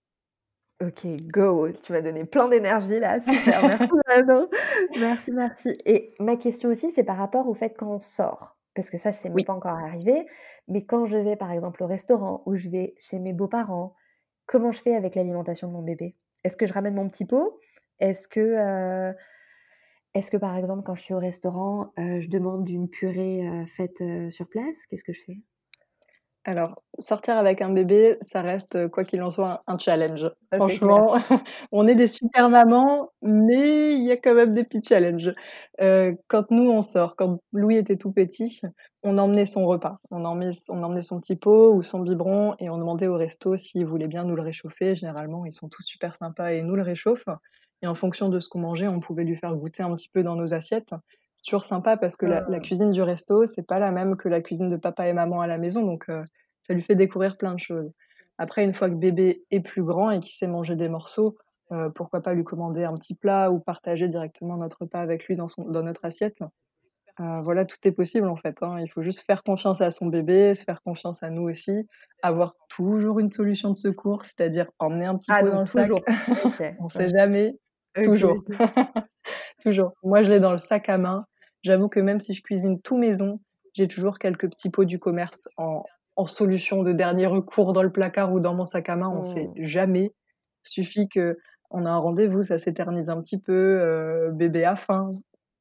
OK, 0.84 1.06
go! 1.32 1.70
Tu 1.72 1.94
m'as 1.94 2.02
donné 2.02 2.26
plein 2.26 2.50
d'énergie 2.50 3.00
là, 3.00 3.20
super, 3.22 3.66
merci 3.66 3.90
Manon. 4.10 4.50
Merci, 5.00 5.32
merci 5.32 5.78
et 5.86 6.14
ma 6.20 6.36
question 6.36 6.70
aussi, 6.70 6.92
c'est 6.92 7.04
par 7.06 7.18
rapport 7.18 7.48
au 7.48 7.54
fait 7.54 7.74
quand 7.78 7.88
on 7.96 8.00
sort, 8.00 8.58
parce 8.76 8.90
que 8.90 8.98
ça, 8.98 9.14
ça 9.14 9.30
m'est 9.30 9.36
Oui. 9.36 9.46
pas 9.46 9.54
encore 9.54 9.72
arrivé, 9.78 10.26
mais 10.68 10.86
quand 10.86 11.06
je 11.06 11.16
vais 11.18 11.38
par 11.38 11.52
exemple 11.52 11.82
au 11.84 11.88
restaurant 11.88 12.44
ou 12.46 12.56
je 12.56 12.68
vais 12.70 12.94
chez 13.00 13.20
mes 13.20 13.32
beaux-parents, 13.32 13.96
comment 14.48 14.72
je 14.74 14.82
fais 14.82 14.96
avec 14.96 15.16
l'alimentation 15.16 15.70
de 15.70 15.74
mon 15.74 15.82
bébé? 15.82 16.16
Est-ce 16.44 16.58
que 16.58 16.66
je 16.66 16.74
ramène 16.74 16.96
mon 16.96 17.08
petit 17.10 17.26
pot? 17.26 17.58
Est-ce 18.00 18.28
que, 18.28 19.14
est-ce 20.16 20.32
que 20.32 20.38
par 20.38 20.56
exemple 20.58 20.82
quand 20.84 20.96
je 20.96 21.04
suis 21.04 21.14
au 21.14 21.20
restaurant, 21.20 21.92
heu, 22.00 22.20
je 22.22 22.30
demande 22.30 22.68
une 22.70 22.90
purée, 22.90 23.48
heu, 23.48 23.66
faite, 23.68 24.02
heu, 24.02 24.32
sur 24.32 24.48
place? 24.50 24.86
Qu'est-ce 24.88 25.04
que 25.04 25.14
je 25.14 25.22
fais? 25.24 25.38
Alors, 26.48 26.84
sortir 27.00 27.38
avec 27.38 27.62
un 27.62 27.72
bébé, 27.72 28.18
ça 28.22 28.42
reste, 28.44 28.88
quoi 28.90 29.04
qu'il 29.04 29.22
en 29.24 29.32
soit, 29.32 29.64
un 29.68 29.74
un 29.76 29.78
challenge. 29.80 30.30
Franchement, 30.54 31.16
on 31.72 31.88
est 31.88 31.96
des 31.96 32.08
super 32.08 32.50
mamans, 32.50 33.10
mais 33.24 33.96
il 33.96 34.04
y 34.04 34.12
a 34.12 34.18
quand 34.18 34.36
même 34.36 34.54
des 34.54 34.64
petits 34.64 34.84
challenges. 34.84 35.34
Quand 36.28 36.52
nous, 36.52 36.70
on 36.70 36.82
sort, 36.82 37.16
quand 37.16 37.40
Louis 37.52 37.78
était 37.78 37.98
tout 37.98 38.12
petit, 38.12 38.62
on 39.04 39.18
emmenait 39.18 39.46
son 39.48 39.66
repas. 39.66 40.00
On 40.12 40.24
emmenait 40.24 40.52
on 40.70 40.84
emmenait 40.84 41.02
son 41.02 41.20
petit 41.20 41.36
pot 41.36 41.74
ou 41.74 41.82
son 41.82 42.00
biberon 42.00 42.56
et 42.60 42.70
on 42.70 42.78
demandait 42.78 43.08
au 43.08 43.18
resto 43.18 43.58
s'ils 43.58 43.86
voulaient 43.86 44.08
bien 44.08 44.24
nous 44.24 44.36
le 44.36 44.42
réchauffer. 44.44 44.96
Généralement, 44.96 45.46
ils 45.46 45.52
sont 45.54 45.68
tous 45.70 45.84
super 45.84 46.16
sympas 46.16 46.52
et 46.54 46.62
nous 46.62 46.76
le 46.76 46.84
réchauffent 46.84 47.26
et 47.86 47.88
en 47.88 47.96
fonction 47.96 48.30
de 48.30 48.40
ce 48.40 48.50
qu'on 48.50 48.60
mangeait, 48.60 48.88
on 48.88 49.00
pouvait 49.00 49.24
lui 49.24 49.36
faire 49.38 49.56
goûter 49.56 49.84
un 49.84 49.96
petit 49.96 50.10
peu 50.10 50.24
dans 50.24 50.36
nos 50.36 50.54
assiettes. 50.54 50.94
C'est 51.36 51.46
toujours 51.46 51.66
sympa 51.66 51.98
parce 51.98 52.16
que 52.18 52.26
la 52.26 52.44
la 52.48 52.60
Mmh. 52.60 52.62
cuisine 52.62 52.92
du 52.92 53.02
resto, 53.02 53.46
c'est 53.46 53.68
pas 53.68 53.80
la 53.80 53.92
même 53.92 54.18
que 54.18 54.30
la 54.30 54.42
cuisine 54.42 54.70
de 54.70 54.78
papa 54.78 55.08
et 55.08 55.14
maman 55.14 55.42
à 55.42 55.48
la 55.48 55.58
maison, 55.58 55.84
donc 55.86 56.10
heu, 56.10 56.24
ça 56.68 56.74
lui 56.74 56.82
fait 56.82 56.96
découvrir 56.96 57.38
plein 57.38 57.54
de 57.56 57.60
choses. 57.60 57.92
Après, 58.38 58.64
une 58.66 58.74
fois 58.74 58.90
que 58.90 58.96
bébé 58.96 59.46
est 59.52 59.62
plus 59.62 59.84
grand 59.84 60.12
et 60.12 60.20
qu'il 60.20 60.34
sait 60.34 60.48
manger 60.48 60.76
des 60.76 60.90
morceaux, 60.90 61.38
heu, 61.72 61.92
pourquoi 61.94 62.22
pas 62.22 62.34
lui 62.34 62.44
commander 62.44 62.84
un 62.86 62.96
petit 62.98 63.16
plat 63.16 63.52
ou 63.52 63.60
partager 63.60 64.08
directement 64.10 64.58
notre 64.58 64.82
repas 64.84 65.02
avec 65.02 65.26
lui 65.28 65.36
dans 65.36 65.48
son 65.48 65.64
dans 65.70 65.84
notre 65.84 66.06
assiette. 66.06 66.42
Heu, 67.20 67.42
voilà, 67.44 67.66
tout 67.66 67.78
est 67.86 67.92
possible 67.92 68.28
en 68.28 68.36
fait, 68.36 68.62
hein. 68.64 68.80
Il 68.82 68.90
faut 68.90 69.02
juste 69.04 69.22
faire 69.22 69.44
confiance 69.44 69.82
à 69.82 69.92
son 69.92 70.08
bébé, 70.08 70.54
se 70.56 70.64
faire 70.64 70.82
confiance 70.84 71.24
à 71.24 71.30
nous 71.30 71.44
aussi, 71.44 71.88
avoir 72.22 72.56
toujours 72.70 73.20
une 73.20 73.30
solution 73.32 73.70
de 73.70 73.76
secours, 73.76 74.26
c'est-à-dire 74.26 74.70
emmener 74.80 75.06
un 75.06 75.18
petit 75.18 75.34
Ah 75.34 75.44
pot 75.44 75.50
dans 75.50 75.62
le 75.62 75.66
sac. 75.68 75.92
toujours? 75.92 76.06
OK, 76.44 76.62
On 76.78 76.90
ouais. 76.94 77.06
sait 77.06 77.10
jamais, 77.10 77.60
Toujours. 78.02 78.44
Toujours. 79.62 79.94
Moi, 80.04 80.24
je 80.24 80.32
l'ai 80.32 80.40
dans 80.40 80.52
le 80.52 80.58
sac 80.58 80.90
à 80.90 80.98
main. 80.98 81.26
J'avoue 81.64 81.90
que 81.90 82.00
même 82.00 82.20
si 82.20 82.34
je 82.34 82.42
cuisine 82.44 82.82
tout 82.82 82.98
maison, 82.98 83.40
j'ai 83.74 83.88
toujours 83.88 84.20
quelques 84.20 84.50
petits 84.50 84.70
pots 84.70 84.86
du 84.86 85.00
commerce 85.00 85.48
en 85.58 85.84
en 86.18 86.28
solution 86.28 86.84
de 86.84 86.94
dernier 86.94 87.28
recours 87.28 87.74
dans 87.74 87.84
le 87.84 87.92
placard 87.92 88.32
ou 88.34 88.40
dans 88.40 88.54
mon 88.56 88.64
sac 88.66 88.88
à 88.90 88.96
main, 88.96 89.10
on 89.10 89.24
sait 89.24 89.50
Mmh. 89.50 89.58
jamais. 89.58 90.12
Suffit 90.64 91.10
qu'on 91.10 91.86
a 91.86 91.90
un 91.90 91.98
rendez-vous, 91.98 92.44
ça 92.44 92.58
s'éternise 92.58 93.10
un 93.10 93.22
petit 93.22 93.42
peu, 93.42 93.54
heu, 93.82 94.32
bébé 94.34 94.64
a 94.66 94.78
faim, 94.78 95.12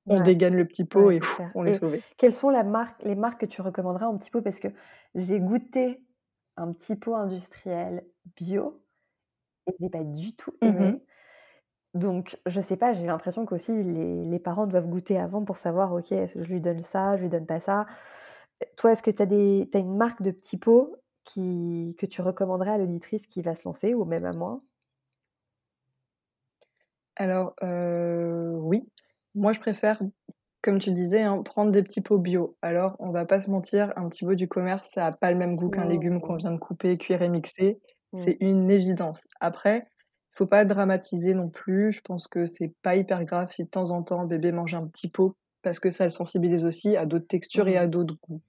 on 0.09 0.21
Ouais. 0.21 0.21
dégaine 0.21 0.55
le 0.57 0.65
petit 0.67 0.85
pot 0.85 1.11
Ouais, 1.11 1.13
et 1.13 1.21
on 1.55 1.67
est 1.67 1.73
et 1.73 1.79
sauvés. 1.79 2.05
quelles 2.19 2.35
sont 2.35 2.51
la 2.51 2.65
marque 2.65 3.03
les 3.05 3.15
marques 3.17 3.41
que 3.43 3.47
tu 3.47 3.63
recommanderais 3.63 4.05
en 4.07 4.19
petit 4.19 4.31
pot? 4.31 4.43
Parce 4.43 4.61
que 4.61 4.69
j'ai 5.15 5.41
goûté 5.41 6.05
un 6.57 6.73
petit 6.73 6.97
pot 6.97 7.15
industriel 7.17 8.07
bio 8.37 8.85
et 9.69 9.73
j'ai 9.81 9.91
pas 9.91 10.05
du 10.05 10.37
tout 10.37 10.55
Mmh 10.63 10.79
mh. 10.81 10.95
aimé. 10.95 11.05
Donc 11.95 12.39
je 12.47 12.61
sais 12.61 12.77
pas, 12.77 12.93
j'ai 12.93 13.07
l'impression 13.07 13.47
qu'aussi 13.47 13.73
les 13.85 14.25
les 14.25 14.39
parents 14.41 14.67
doivent 14.67 14.89
goûter 14.89 15.19
avant 15.19 15.45
pour 15.45 15.57
savoir: 15.59 15.93
«OK, 15.93 16.11
est-ce 16.13 16.35
que 16.35 16.43
je 16.43 16.49
lui 16.53 16.61
donne 16.61 16.81
ça, 16.81 17.17
je 17.17 17.23
lui 17.23 17.29
donne 17.29 17.47
pas 17.47 17.61
ça?» 17.61 17.87
Toi, 18.77 18.93
est-ce 18.93 19.03
que 19.03 19.11
tu 19.13 19.23
as 19.23 19.79
as 19.79 19.81
une 19.81 19.97
marque 19.97 20.23
de 20.23 20.31
petits 20.33 20.59
pots 20.59 20.97
qui 21.25 21.97
que 21.99 22.07
tu 22.07 22.23
recommanderais 22.23 22.73
à 22.73 22.79
l'auditrice 22.79 23.27
qui 23.29 23.43
va 23.43 23.55
se 23.57 23.69
lancer 23.69 23.95
ou 23.95 24.05
même 24.07 24.25
à 24.27 24.33
moi? 24.33 24.63
Alors, 27.17 27.55
heu, 27.63 28.55
oui. 28.61 28.89
Moi, 29.35 29.53
je 29.53 29.61
préfère, 29.61 30.01
comme 30.63 30.79
tu 30.79 30.93
disais, 30.93 31.23
hein, 31.23 31.43
prendre 31.43 31.71
des 31.73 31.83
petits 31.83 32.03
pots 32.03 32.19
bio. 32.19 32.57
Alors, 32.63 32.97
on 33.01 33.11
va 33.11 33.25
pas 33.27 33.41
se 33.41 33.51
mentir, 33.51 33.93
un 33.97 34.09
petit 34.09 34.25
pot 34.25 34.35
du 34.35 34.49
commerce, 34.49 34.91
ça 34.93 35.07
a 35.07 35.13
pas 35.13 35.31
le 35.33 35.37
même 35.39 35.57
goût 35.57 35.71
qu'un 35.71 35.87
Mmh 35.87 35.87
légume 35.87 36.21
qu'on 36.21 36.37
vient 36.37 36.53
de 36.53 36.61
couper, 36.61 36.97
cuire 36.99 37.23
et 37.23 37.29
mixer. 37.29 37.81
Mmh. 38.13 38.29
C'est 38.29 38.37
une 38.41 38.71
évidence. 38.71 39.25
Après, 39.41 39.89
faut 40.35 40.47
pas 40.47 40.65
dramatiser 40.65 41.35
non 41.35 41.49
plus. 41.51 41.93
Je 41.93 42.01
pense 42.03 42.29
que 42.29 42.47
c'est 42.47 42.75
pas 42.83 42.97
hyper 42.97 43.25
grave 43.25 43.51
si 43.53 43.65
de 43.65 43.69
temps 43.71 43.91
en 43.91 44.03
temps 44.03 44.25
bébé 44.25 44.53
mange 44.53 44.75
un 44.75 44.87
petit 44.87 45.11
pot, 45.11 45.37
parce 45.63 45.81
que 45.81 45.91
ça 45.91 46.05
le 46.05 46.11
sensibilise 46.11 46.65
aussi 46.65 46.97
à 46.97 47.07
d'autres 47.07 47.27
textures 47.29 47.69
et 47.69 47.77
Mmh. 47.77 47.79
à 47.79 47.87
d'autres 47.87 48.17
goûts. 48.29 48.43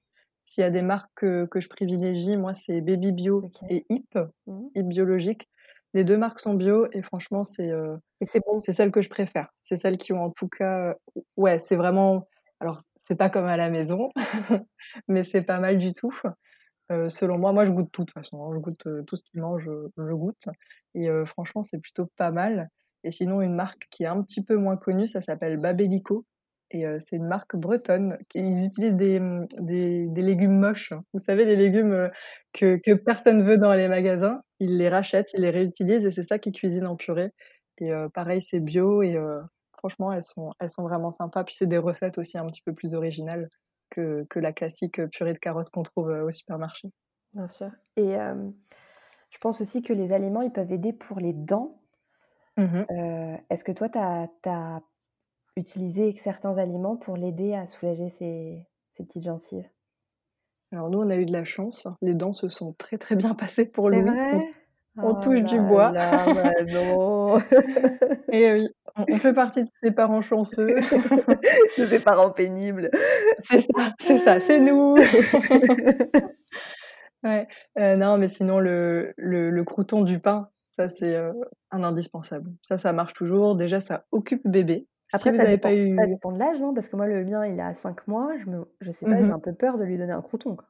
S'il 0.45 0.61
y 0.63 0.65
a 0.65 0.71
des 0.71 0.81
marques 0.83 1.11
que 1.15 1.45
que 1.45 1.59
je 1.59 1.69
privilégie, 1.69 2.37
moi, 2.37 2.53
c'est 2.53 2.81
Baby 2.81 3.11
Bio 3.13 3.49
et 3.69 3.85
Yves, 3.89 4.29
Mmh. 4.47 4.69
Yves 4.75 4.87
Biologique. 4.87 5.49
Les 5.93 6.03
2 6.03 6.17
marques 6.17 6.39
sont 6.41 6.53
bio 6.55 6.87
et 6.93 7.01
franchement, 7.01 7.43
c'est, 7.43 7.71
Et 8.21 8.25
c'est 8.25 8.41
bon? 8.45 8.61
c'est 8.61 8.73
celles 8.73 8.91
que 8.91 9.01
je 9.01 9.09
préfère. 9.09 9.49
C'est 9.63 9.77
celles 9.77 9.97
qui 9.97 10.13
ont 10.13 10.23
en 10.23 10.31
tout 10.31 10.49
cas, 10.49 10.91
heu 10.91 11.21
ouais, 11.37 11.59
c'est 11.59 11.75
vraiment 11.75 12.27
alors 12.59 12.79
c'est 13.07 13.17
pas 13.17 13.29
comme 13.29 13.45
à 13.45 13.57
la 13.57 13.69
maison, 13.69 14.09
mais 15.07 15.23
c'est 15.23 15.43
pas 15.43 15.59
mal 15.59 15.77
du 15.77 15.93
tout. 15.93 16.13
Heu, 16.91 17.09
selon 17.09 17.37
moi, 17.39 17.51
moi 17.53 17.65
je 17.65 17.71
goûte 17.71 17.89
tout 17.91 18.03
de 18.03 18.05
toute 18.07 18.13
façon, 18.13 18.43
hein, 18.43 18.51
je 18.53 18.59
goûte, 18.59 18.85
heu, 18.87 19.03
tout 19.07 19.15
ce 19.15 19.23
qu'ils 19.23 19.41
mangent, 19.41 19.69
je 19.97 20.13
goûte 20.13 20.45
et 20.93 21.09
heu, 21.09 21.25
franchement, 21.25 21.63
c'est 21.63 21.79
plutôt 21.79 22.07
pas 22.17 22.31
mal 22.31 22.69
et 23.03 23.11
sinon 23.11 23.41
une 23.41 23.55
marque 23.55 23.87
qui 23.91 24.03
est 24.03 24.07
un 24.07 24.21
petit 24.21 24.43
peu 24.43 24.55
moins 24.57 24.77
connue, 24.77 25.07
ça 25.07 25.21
s'appelle 25.21 25.57
Babellico 25.57 26.25
et 26.71 26.85
c'est 26.99 27.15
une 27.17 27.27
marque 27.27 27.55
bretonne. 27.55 28.17
Ils 28.33 28.65
utilisent 28.65 28.95
des, 28.95 29.19
mmh, 29.19 29.47
des 29.61 30.07
des 30.07 30.21
légumes 30.23 30.59
moches. 30.59 30.93
Vous 31.13 31.19
savez, 31.19 31.45
les 31.45 31.55
légumes, 31.55 32.09
que 32.53 32.77
que 32.77 32.93
personne 32.95 33.43
veut 33.43 33.57
dans 33.59 33.73
les 33.73 33.87
magasins, 33.87 34.41
ils 34.59 34.77
les 34.77 34.89
rachètent, 34.89 35.31
ils 35.35 35.41
les 35.41 35.51
réutilisent 35.51 36.05
et 36.05 36.11
c'est 36.11 36.23
ça 36.23 36.39
qu'ils 36.39 36.53
cuisinent 36.53 36.87
en 36.87 36.95
purée 36.95 37.31
et 37.79 37.91
pareil, 38.13 38.41
c'est 38.41 38.59
bio 38.61 39.01
et 39.03 39.17
franchement, 39.77 40.11
elles 40.13 40.23
sont 40.23 40.51
elles 40.59 40.69
sont 40.71 40.83
vraiment 40.83 41.11
sympas. 41.11 41.43
Puis 41.43 41.55
c'est 41.57 41.67
des 41.67 41.77
recettes 41.77 42.17
aussi 42.17 42.37
un 42.37 42.45
petit 42.47 42.61
peu 42.63 42.73
plus 42.73 42.95
originales 42.95 43.49
que 43.95 44.25
que 44.29 44.39
la 44.39 44.53
classique, 44.53 45.01
purée 45.11 45.33
de 45.33 45.39
carottes 45.39 45.69
qu'on 45.71 45.83
trouve, 45.83 46.09
heu, 46.11 46.23
au 46.25 46.31
supermarché. 46.31 46.89
Bien 47.33 47.47
sûr 47.47 47.71
et 47.97 48.09
hem, 48.09 48.55
je 49.31 49.37
pense 49.39 49.61
aussi 49.61 49.81
que 49.83 49.93
les 49.93 50.13
aliments, 50.13 50.41
ils 50.41 50.51
peuvent 50.51 50.71
aider 50.73 50.93
pour 50.93 51.19
les 51.19 51.33
dents. 51.33 51.81
Mmh 52.57 52.73
mh. 52.73 52.85
Heu, 52.89 53.37
est-ce 53.49 53.63
que 53.63 53.71
toi, 53.71 53.89
tu 53.89 53.97
as 53.99 54.81
utilisé 55.57 56.15
certains 56.17 56.57
aliments 56.57 56.97
pour 56.97 57.17
l'aider 57.17 57.53
à 57.55 57.67
soulager 57.67 58.09
ses 58.09 58.67
ses 58.91 59.05
petites 59.05 59.23
gencives? 59.23 59.69
Alors 60.71 60.89
nous, 60.91 60.99
on 60.99 61.09
a 61.09 61.15
eu 61.15 61.25
de 61.25 61.31
la 61.31 61.43
chance. 61.43 61.87
Les 62.01 62.13
dents 62.13 62.33
se 62.33 62.49
sont 62.49 62.73
très, 62.73 62.97
très 62.99 63.15
bien 63.15 63.33
passées 63.35 63.65
pour. 63.65 63.89
On 63.91 64.01
vrai? 64.03 64.55
On 65.01 65.15
Oh 65.15 65.15
touche 65.15 65.43
du 65.43 65.59
bois 65.61 65.91
là, 65.91 66.29
bah 66.29 66.53
non! 66.67 67.39
et 68.31 68.53
oui, 68.53 68.67
on 69.09 69.17
fait 69.19 69.33
partie 69.33 69.63
de 69.63 69.69
ces 69.83 69.91
parents 69.91 70.21
chanceux. 70.21 70.75
De 71.77 71.87
ces 71.87 71.99
parents 71.99 72.31
pénibles. 72.31 72.91
C'est 73.41 73.61
ça, 73.61 73.93
c'est 73.99 74.17
ça, 74.19 74.39
c'est 74.39 74.59
nous! 74.59 75.03
Ouais, 77.23 77.47
heu, 77.79 77.95
non, 77.97 78.17
mais 78.17 78.29
sinon 78.29 78.59
le 78.59 79.13
le 79.17 79.49
le 79.49 79.63
croûton 79.63 80.03
du 80.03 80.19
pain, 80.19 80.49
ça 80.71 80.89
c'est, 80.89 81.17
heu, 81.17 81.33
un 81.71 81.83
indispensable. 81.83 82.51
Ça, 82.61 82.77
ça 82.77 82.93
marche 82.93 83.13
toujours. 83.13 83.55
Déjà, 83.55 83.79
ça 83.81 84.05
occupe 84.11 84.47
bébé. 84.47 84.87
Si 85.09 85.13
Après 85.13 85.31
vous 85.31 85.37
ça 85.37 85.45
avez 85.45 85.57
pas 85.57 85.73
dépend 85.73 85.83
ça 85.97 86.05
eu 86.05 86.07
dépend 86.07 86.31
de 86.31 86.37
l'âge, 86.39 86.59
non? 86.61 86.73
Parce 86.73 86.89
que 86.89 86.95
moi, 86.95 87.07
le 87.07 87.23
mien, 87.25 87.45
il 87.45 87.59
a 87.59 87.73
5 87.73 88.07
mois, 88.07 88.37
je 88.37 88.45
me 88.49 88.65
je 88.81 88.91
sais 88.91 89.07
pas, 89.07 89.21
Mmh 89.21 89.23
j'ai 89.23 89.29
mh. 89.29 89.33
un 89.33 89.39
peu 89.39 89.53
peur 89.53 89.77
de 89.77 89.83
lui 89.83 89.97
donner 89.97 90.13
un 90.13 90.21
croûton, 90.21 90.55
quoi. 90.55 90.67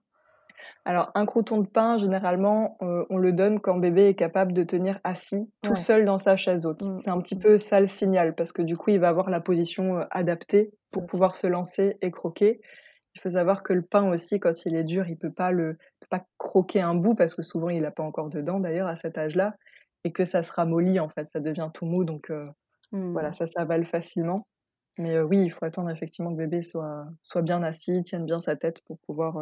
Alors 0.85 1.11
un 1.15 1.25
croûton 1.25 1.59
de 1.61 1.67
pain, 1.67 1.97
généralement, 1.97 2.77
heu, 2.81 3.05
on 3.09 3.17
le 3.17 3.31
donne 3.33 3.59
quand 3.59 3.77
bébé 3.77 4.07
est 4.07 4.15
capable 4.15 4.53
de 4.53 4.63
tenir 4.63 4.99
assis, 5.03 5.51
tout 5.61 5.75
Ouais. 5.75 5.75
seul 5.75 6.05
dans 6.05 6.17
sa 6.17 6.37
chaise 6.37 6.65
haute. 6.65 6.81
Mmh, 6.81 6.95
C'est 6.95 7.09
un 7.09 7.19
petit 7.21 7.35
mmh. 7.35 7.39
peu 7.39 7.57
ça 7.57 7.79
le 7.79 7.87
signal 7.87 8.35
parce 8.35 8.51
que 8.51 8.61
du 8.61 8.77
coup, 8.77 8.91
il 8.91 8.99
va 8.99 9.09
avoir 9.09 9.29
la 9.29 9.41
position, 9.41 9.97
heu, 9.99 10.05
adaptée 10.11 10.71
pour 10.91 11.05
pouvoir 11.05 11.35
se 11.35 11.47
lancer 11.47 11.97
et 12.01 12.11
croquer. 12.11 12.61
Il 13.15 13.21
faut 13.21 13.29
savoir 13.29 13.63
que 13.63 13.73
le 13.73 13.81
pain 13.83 14.09
aussi, 14.11 14.39
quand 14.39 14.65
il 14.65 14.75
est 14.75 14.83
dur, 14.83 15.05
il 15.09 15.17
peut 15.17 15.31
pas 15.33 15.51
le 15.51 15.75
peut 16.01 16.07
pas 16.09 16.25
croquer 16.37 16.81
un 16.81 16.95
bout 16.95 17.15
parce 17.15 17.33
que 17.35 17.43
souvent 17.43 17.69
il 17.69 17.85
a 17.85 17.91
pas 17.91 18.03
encore 18.03 18.29
de 18.29 18.41
dents 18.41 18.59
d'ailleurs 18.59 18.87
à 18.87 18.95
cet 18.95 19.17
âge-là 19.17 19.55
et 20.03 20.11
que 20.11 20.25
ça 20.25 20.43
se 20.43 20.51
ramollit 20.51 20.99
en 20.99 21.09
fait, 21.09 21.27
ça 21.27 21.39
devient 21.39 21.69
tout 21.73 21.85
mou 21.85 22.03
donc 22.05 22.29
heu, 22.31 22.41
voilà, 23.13 23.31
Mmh. 23.31 23.33
ça 23.33 23.47
s'avale 23.47 23.85
facilement. 23.85 24.47
Mais 24.99 25.19
oui, 25.21 25.43
il 25.45 25.49
faut 25.51 25.65
attendre 25.65 25.89
effectivement 25.91 26.31
que 26.33 26.37
bébé 26.37 26.61
soit 26.63 27.07
soit 27.23 27.41
bien 27.43 27.63
assis, 27.63 28.03
tienne 28.03 28.25
bien 28.25 28.39
sa 28.39 28.55
tête 28.57 28.81
pour 28.85 28.99
pouvoir, 28.99 29.37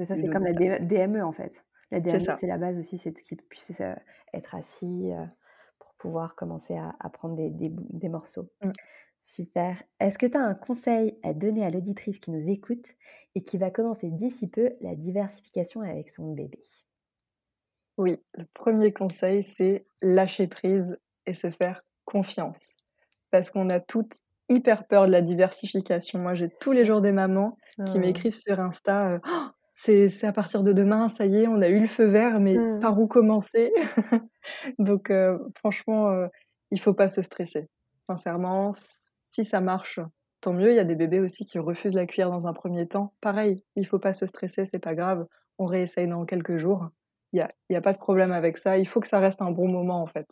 hem, 0.00 0.04
C'est 0.04 0.06
ça, 0.06 0.16
c'est 0.16 0.28
comme 0.28 0.44
la 0.44 0.52
ça. 0.52 0.60
DME, 0.80 1.24
en 1.24 1.32
fait. 1.32 1.64
La 1.90 2.00
DME, 2.00 2.32
c'est 2.34 2.46
la 2.46 2.58
base 2.58 2.78
aussi, 2.78 2.98
c'est 2.98 3.10
de 3.12 3.20
qu'il 3.20 3.42
puisse, 3.42 3.80
heu, 3.80 3.94
être 4.32 4.54
assis, 4.54 5.10
heu, 5.12 5.26
pour 5.78 5.94
pouvoir 5.94 6.36
commencer 6.36 6.76
à 6.76 6.94
à 7.00 7.10
prendre 7.10 7.36
des 7.36 7.50
des 7.50 7.68
bouts 7.68 7.86
des 7.90 8.08
morceaux. 8.08 8.48
Mmh. 8.62 8.72
Super. 9.22 9.82
Est-ce 10.00 10.18
que 10.18 10.26
tu 10.26 10.36
as 10.38 10.42
un 10.44 10.54
conseil 10.54 11.18
à 11.24 11.34
donner 11.34 11.64
à 11.66 11.70
l'auditrice 11.70 12.18
qui 12.20 12.30
nous 12.32 12.48
écoute 12.48 12.94
et 13.36 13.42
qui 13.44 13.58
va 13.58 13.70
commencer 13.70 14.10
d'ici 14.10 14.48
peu 14.50 14.72
la 14.82 14.96
diversification 14.96 15.82
avec 15.82 16.10
son 16.10 16.32
bébé? 16.34 16.60
Oui, 17.98 18.16
le 18.34 18.44
1er 18.54 18.92
conseil, 18.92 19.42
c'est 19.42 19.86
lâcher 20.02 20.46
prise 20.48 20.96
et 21.26 21.34
se 21.34 21.50
faire 21.50 21.82
confiance. 22.04 22.72
Parce 23.30 23.50
qu'on 23.50 23.68
a 23.68 23.80
toutes 23.80 24.20
hyper 24.48 24.86
peur 24.86 25.06
de 25.06 25.12
la 25.12 25.22
diversification. 25.22 26.18
Moi, 26.18 26.34
j'ai 26.34 26.50
tous 26.60 26.72
les 26.72 26.84
jours 26.84 27.00
des 27.00 27.12
mamans 27.12 27.56
qui 27.84 27.98
Mmh. 27.98 28.00
m'écrivent 28.00 28.34
sur 28.36 28.60
Insta, 28.60 29.20
«C'est 29.24 29.49
c'est 29.72 30.24
à 30.24 30.32
partir 30.32 30.62
de 30.62 30.72
demain, 30.72 31.08
ça 31.08 31.26
y 31.26 31.38
est, 31.42 31.46
on 31.48 31.60
a 31.62 31.68
eu 31.68 31.80
le 31.80 31.86
feu 31.86 32.04
vert, 32.06 32.40
mais 32.40 32.60
Mmh. 32.60 32.80
par 32.80 32.98
où 33.00 33.06
commencer?» 33.06 33.72
donc 34.78 35.12
franchement, 35.58 36.10
heu, 36.12 36.28
il 36.70 36.80
faut 36.80 36.94
pas 36.94 37.08
se 37.08 37.22
stresser. 37.22 37.68
Sincèrement, 38.08 38.72
si 39.30 39.44
ça 39.44 39.60
marche, 39.60 40.00
tant 40.40 40.52
mieux. 40.54 40.70
Il 40.72 40.76
y 40.76 40.80
a 40.80 40.84
des 40.84 40.96
bébés 40.96 41.20
aussi 41.20 41.44
qui 41.44 41.58
refusent 41.58 41.94
la 41.94 42.06
cuillère 42.06 42.30
dans 42.30 42.48
un 42.48 42.52
1er 42.54 42.88
temps. 42.88 43.14
Pareil, 43.20 43.64
il 43.76 43.86
faut 43.86 43.98
pas 44.00 44.12
se 44.12 44.26
stresser, 44.26 44.64
c'est 44.66 44.78
pas 44.80 44.94
grave, 44.94 45.26
on 45.58 45.66
réessaye 45.66 46.08
dans 46.08 46.24
quelques 46.26 46.58
jours. 46.58 46.88
Il 47.32 47.38
y 47.38 47.42
a 47.42 47.48
il 47.70 47.74
y 47.74 47.76
a 47.76 47.80
pas 47.82 47.92
de 47.92 47.98
problème 47.98 48.32
avec 48.32 48.58
ça. 48.58 48.78
Il 48.78 48.86
faut 48.88 49.00
que 49.00 49.06
ça 49.08 49.20
reste 49.20 49.42
un 49.42 49.50
bon 49.52 49.68
moment, 49.68 50.02
en 50.02 50.06
fait. 50.06 50.26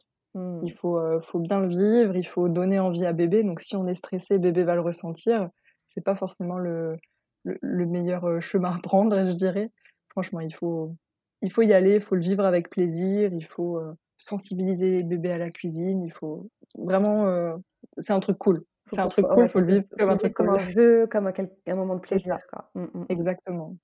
Il 0.62 0.72
Mmh. 0.72 0.74
faut, 0.74 1.00
faut 1.22 1.40
bien 1.40 1.60
le 1.60 1.68
vivre, 1.68 2.16
il 2.16 2.26
faut 2.26 2.48
donner 2.48 2.80
envie 2.80 3.06
à 3.06 3.12
bébé, 3.12 3.44
donc 3.44 3.60
si 3.60 3.76
on 3.76 3.86
est 3.88 3.94
stressé, 3.96 4.38
bébé 4.38 4.64
va 4.64 4.74
le 4.76 4.80
ressentir. 4.82 5.50
C'est 5.86 6.02
pas 6.04 6.16
forcément 6.16 6.58
le 6.58 6.96
le 7.44 7.58
le 7.60 7.86
meilleur, 7.86 8.40
chemin 8.42 8.76
à 8.76 8.78
prendre, 8.80 9.16
je 9.16 9.34
dirais. 9.34 9.70
Franchement, 10.10 10.40
il 10.40 10.54
faut 10.54 10.94
il 11.42 11.52
faut 11.52 11.62
y 11.62 11.72
aller, 11.72 11.96
il 11.96 12.00
faut 12.00 12.16
le 12.16 12.20
vivre 12.20 12.44
avec 12.44 12.68
plaisir, 12.68 13.32
il 13.32 13.44
faut, 13.44 13.80
sensibiliser 14.18 15.04
bébé 15.04 15.30
à 15.30 15.38
la 15.38 15.50
cuisine, 15.50 16.02
il 16.02 16.12
faut 16.12 16.50
vraiment, 16.76 17.54
c'est 17.96 18.12
un 18.12 18.20
truc 18.20 18.36
cool. 18.38 18.64
C'est 18.86 19.00
un 19.00 19.08
truc 19.08 19.26
cool, 19.26 19.44
ouais, 19.44 19.48
faut 19.48 19.60
le 19.60 19.66
vivre 19.66 19.84
comme 19.98 20.10
un 20.10 20.16
truc 20.16 20.34
comme 20.34 20.48
cool. 20.48 20.56
un 20.56 20.70
jeu, 20.70 21.06
comme 21.06 21.26
un 21.26 21.74
moment 21.74 21.94
de 21.94 22.00
plaisir, 22.00 22.38
quoi. 22.50 22.70
Mmh, 22.74 22.82
mmh, 22.82 22.90
mmh. 22.94 23.06
exactement. 23.10 23.76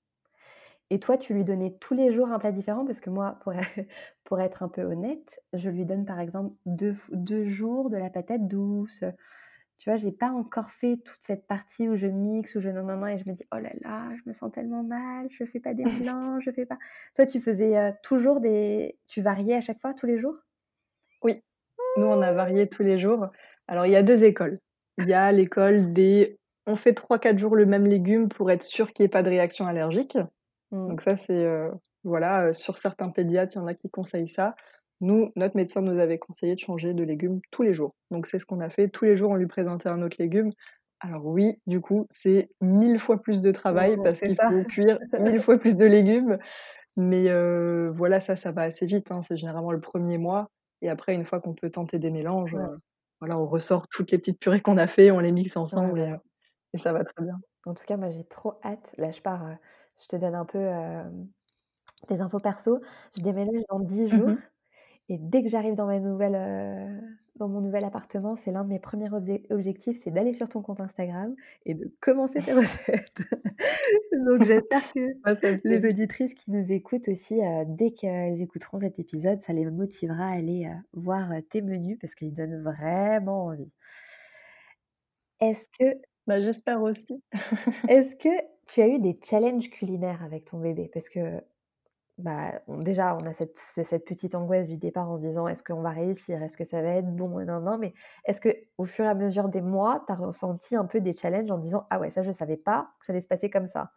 Et 0.91 0.99
toi, 0.99 1.17
tu 1.17 1.33
lui 1.33 1.43
donnais 1.43 1.75
tous 1.79 1.95
les 1.95 2.11
jours 2.11 2.27
un 2.27 2.37
plat 2.37 2.51
différent? 2.51 2.85
Parce 2.85 2.99
que 2.99 3.09
moi, 3.09 3.39
pour 3.41 3.53
être 3.53 3.63
pour 4.23 4.39
être 4.39 4.63
un 4.63 4.69
peu 4.69 4.83
honnête, 4.83 5.41
je 5.53 5.69
lui 5.69 5.85
donne 5.85 6.05
par 6.05 6.19
exemple 6.19 6.53
2 6.65 6.93
f 6.93 7.09
2 7.11 7.45
jours 7.45 7.89
de 7.89 7.97
la 7.97 8.09
patate 8.09 8.47
douce, 8.47 9.03
tu 9.77 9.89
vois? 9.89 9.97
J'ai 9.97 10.11
pas 10.11 10.29
encore 10.31 10.71
fait 10.71 10.97
toute 10.97 11.17
cette 11.21 11.47
partie 11.47 11.87
où 11.89 11.95
je 11.97 12.07
mixe, 12.07 12.55
où 12.55 12.61
je 12.61 12.69
nin-nin-nin 12.69 13.07
et 13.07 13.17
je 13.19 13.29
me 13.29 13.35
dis: 13.35 13.43
«Oh 13.53 13.57
là 13.59 13.71
là, 13.81 14.09
je 14.15 14.21
me 14.27 14.33
sens 14.33 14.51
tellement 14.51 14.83
mal, 14.83 15.27
je 15.31 15.45
fais 15.45 15.59
pas 15.59 15.73
des 15.73 15.85
mélanges, 15.87 16.43
je 16.45 16.51
fais 16.51 16.65
pas» 16.65 16.77
toi, 17.15 17.25
tu 17.25 17.41
faisais, 17.41 17.77
heu, 17.77 17.93
toujours 18.03 18.41
des 18.41 18.97
tu 19.07 19.21
variais 19.21 19.55
à 19.55 19.61
chaque 19.61 19.81
fois, 19.81 19.93
tous 19.93 20.05
les 20.07 20.19
jours? 20.19 20.37
Oui, 21.23 21.41
nous, 21.97 22.07
on 22.07 22.21
a 22.21 22.33
varié 22.33 22.69
tous 22.69 22.83
les 22.83 22.99
jours. 22.99 23.29
Alors, 23.67 23.85
il 23.85 23.91
y 23.93 23.95
a 23.95 24.03
2 24.03 24.23
écoles. 24.25 24.59
Il 24.97 25.07
y 25.07 25.13
a 25.13 25.31
l'école 25.31 25.93
des 25.93 26.39
on 26.67 26.75
fait 26.75 26.93
3-4 26.93 27.39
jours 27.39 27.55
le 27.55 27.65
même 27.65 27.85
légume 27.87 28.29
pour 28.29 28.51
être 28.51 28.63
sûr 28.63 28.93
qu'il 28.93 29.03
y 29.03 29.07
ait 29.07 29.09
pas 29.09 29.23
de 29.23 29.29
réaction 29.29 29.67
allergique. 29.67 30.17
Mmh. 30.71 30.89
Donc 30.89 31.01
ça, 31.01 31.15
c'est, 31.17 31.45
heu, 31.45 31.71
voilà, 32.03 32.49
heu, 32.49 32.53
sur 32.53 32.77
certains 32.79 33.09
pédiatres, 33.11 33.53
il 33.55 33.59
y 33.59 33.61
en 33.61 33.67
a 33.67 33.75
qui 33.75 33.89
conseillent 33.89 34.29
ça. 34.29 34.55
Nous, 35.01 35.31
notre 35.35 35.55
médecin 35.57 35.81
nous 35.81 35.99
avait 35.99 36.19
conseillé 36.19 36.55
de 36.55 36.59
changer 36.59 36.93
de 36.93 37.03
légumes 37.03 37.39
tous 37.51 37.63
les 37.63 37.73
jours. 37.73 37.95
Donc 38.11 38.27
c'est 38.27 38.39
ce 38.39 38.45
qu'on 38.45 38.59
a 38.61 38.69
fait. 38.69 38.87
Tous 38.89 39.05
les 39.05 39.17
jours, 39.17 39.31
on 39.31 39.35
lui 39.35 39.47
présentait 39.47 39.89
un 39.89 40.01
autre 40.01 40.17
légume. 40.19 40.51
Alors 41.01 41.25
oui, 41.25 41.61
du 41.67 41.81
coup, 41.81 42.07
c'est 42.09 42.49
1000 42.61 42.99
fois 42.99 43.21
plus 43.21 43.41
de 43.41 43.51
travail 43.51 43.97
Mmh, 43.97 44.03
parce 44.03 44.21
qu'il 44.21 44.37
faut 44.47 44.63
cuire 44.65 44.99
1000 45.17 45.39
fois 45.41 45.57
plus 45.59 45.75
de 45.77 45.85
légumes. 45.85 46.37
Mais 46.97 47.29
heu, 47.29 47.89
voilà, 47.93 48.21
ça, 48.21 48.35
ça 48.35 48.51
va 48.53 48.63
assez 48.63 48.85
vite, 48.85 49.11
hein. 49.11 49.21
C'est 49.23 49.37
généralement 49.37 49.71
le 49.71 49.81
1er 49.81 50.17
mois 50.17 50.49
et 50.81 50.89
après 50.89 51.15
une 51.15 51.25
fois 51.25 51.41
qu'on 51.41 51.55
peut 51.55 51.71
tenter 51.71 51.99
des 51.99 52.11
mélanges, 52.11 52.53
Ouais. 52.53 52.65
heu, 52.65 52.79
voilà, 53.21 53.37
on 53.39 53.47
ressort 53.47 53.87
toutes 53.89 54.11
les 54.11 54.17
petites 54.19 54.39
purées 54.39 54.61
qu'on 54.61 54.77
a 54.77 54.87
fait, 54.87 55.11
on 55.11 55.19
les 55.19 55.31
mixe 55.31 55.57
Ouais, 55.71 55.95
ensemble 55.95 56.01
et 56.01 56.09
heu, 56.11 56.17
et 56.73 56.77
ça 56.79 56.93
va 56.93 57.03
très 57.05 57.23
bien. 57.25 57.39
En 57.65 57.73
tout 57.73 57.85
cas, 57.85 57.97
moi, 57.97 58.09
j'ai 58.11 58.23
trop 58.25 58.59
hâte. 58.63 58.93
Là, 58.97 59.11
je 59.11 59.21
pars, 59.21 59.57
je 59.99 60.07
te 60.07 60.15
donne 60.15 60.35
un 60.35 60.45
peu, 60.45 60.59
des 62.09 62.21
infos 62.21 62.39
perso. 62.39 62.79
Je 63.15 63.21
déménage 63.21 63.63
dans 63.69 63.79
10 63.79 64.07
Mmh 64.11 64.15
jours. 64.15 64.45
Et 65.09 65.17
dès 65.19 65.43
que 65.43 65.49
j'arrive 65.49 65.75
dans 65.75 65.85
ma 65.87 65.99
nouvelle, 65.99 66.35
heu, 66.35 67.01
dans 67.37 67.47
mon 67.49 67.61
nouvel 67.61 67.83
appartement, 67.85 68.35
c'est 68.35 68.51
l'un 68.51 68.63
de 68.63 68.69
mes 68.69 68.79
1ers 68.79 69.13
obje 69.13 69.41
objectifs, 69.51 69.99
c'est 70.03 70.11
d'aller 70.11 70.33
sur 70.33 70.49
ton 70.49 70.61
compte 70.61 70.79
Instagram 70.81 71.35
et 71.65 71.73
de 71.75 71.93
commencer 72.01 72.41
tes 72.41 72.53
recettes. 72.53 73.21
Donc 74.11 74.43
j'espère 74.45 74.81
que 74.93 74.99
Ouais, 75.25 75.35
les 75.63 75.85
auditrices 75.89 76.33
qui 76.33 76.51
nous 76.51 76.71
écoutent 76.71 77.07
aussi, 77.09 77.35
heu, 77.41 77.65
dès 77.67 77.91
qu'elles 77.91 78.41
écouteront 78.41 78.79
cet 78.79 78.99
épisode, 78.99 79.41
ça 79.41 79.53
les 79.53 79.65
motivera 79.65 80.27
à 80.29 80.33
aller, 80.35 80.65
heu, 80.67 80.75
voir, 80.93 81.29
tes 81.49 81.61
menus 81.61 81.97
parce 81.99 82.15
qu'ils 82.15 82.33
donnent 82.33 82.61
vraiment 82.63 83.45
envie. 83.47 83.71
Est-ce 85.39 85.69
que 85.69 86.01
Bah, 86.27 86.39
j'espère 86.41 86.81
aussi. 86.81 87.21
est-ce 87.87 88.15
que 88.15 88.29
tu 88.67 88.81
as 88.81 88.87
eu 88.87 88.99
des 88.99 89.15
challenges 89.23 89.69
culinaires 89.69 90.23
avec 90.23 90.45
ton 90.45 90.59
bébé? 90.59 90.89
Parce 90.93 91.09
que, 91.09 91.41
bah, 92.17 92.61
on 92.67 92.79
déjà, 92.81 93.15
on 93.15 93.25
a 93.25 93.33
cette 93.33 93.57
ce 93.75 93.83
cette 93.83 94.05
petite 94.05 94.35
angoisse 94.35 94.67
du 94.67 94.77
départ 94.77 95.09
en 95.09 95.17
se 95.17 95.21
disant: 95.21 95.47
«Est-ce 95.47 95.63
qu'on 95.63 95.81
va 95.81 95.89
réussir? 95.89 96.41
Est-ce 96.41 96.55
que 96.57 96.63
ça 96.63 96.81
va 96.81 96.89
être 96.89 97.13
bon? 97.13 97.39
Et 97.39 97.45
nin 97.45 97.61
nin», 97.61 97.77
mais 97.77 97.93
est-ce 98.25 98.39
qu'au 98.41 98.85
fur 98.85 99.05
et 99.05 99.07
à 99.09 99.15
mesure 99.15 99.49
des 99.49 99.61
mois, 99.61 100.03
tu 100.07 100.13
as 100.13 100.15
ressenti 100.15 100.75
un 100.75 100.85
peu 100.85 101.01
des 101.01 101.13
challenges 101.13 101.51
en 101.51 101.57
disant: 101.57 101.87
«Ah 101.89 101.99
ouais, 101.99 102.09
ça 102.11 102.23
je 102.23 102.31
savais 102.31 102.57
pas 102.57 102.89
que 102.99 103.05
ça 103.05 103.11
allait 103.13 103.21
se 103.21 103.27
passer 103.27 103.49
comme 103.49 103.67
ça»? 103.67 103.91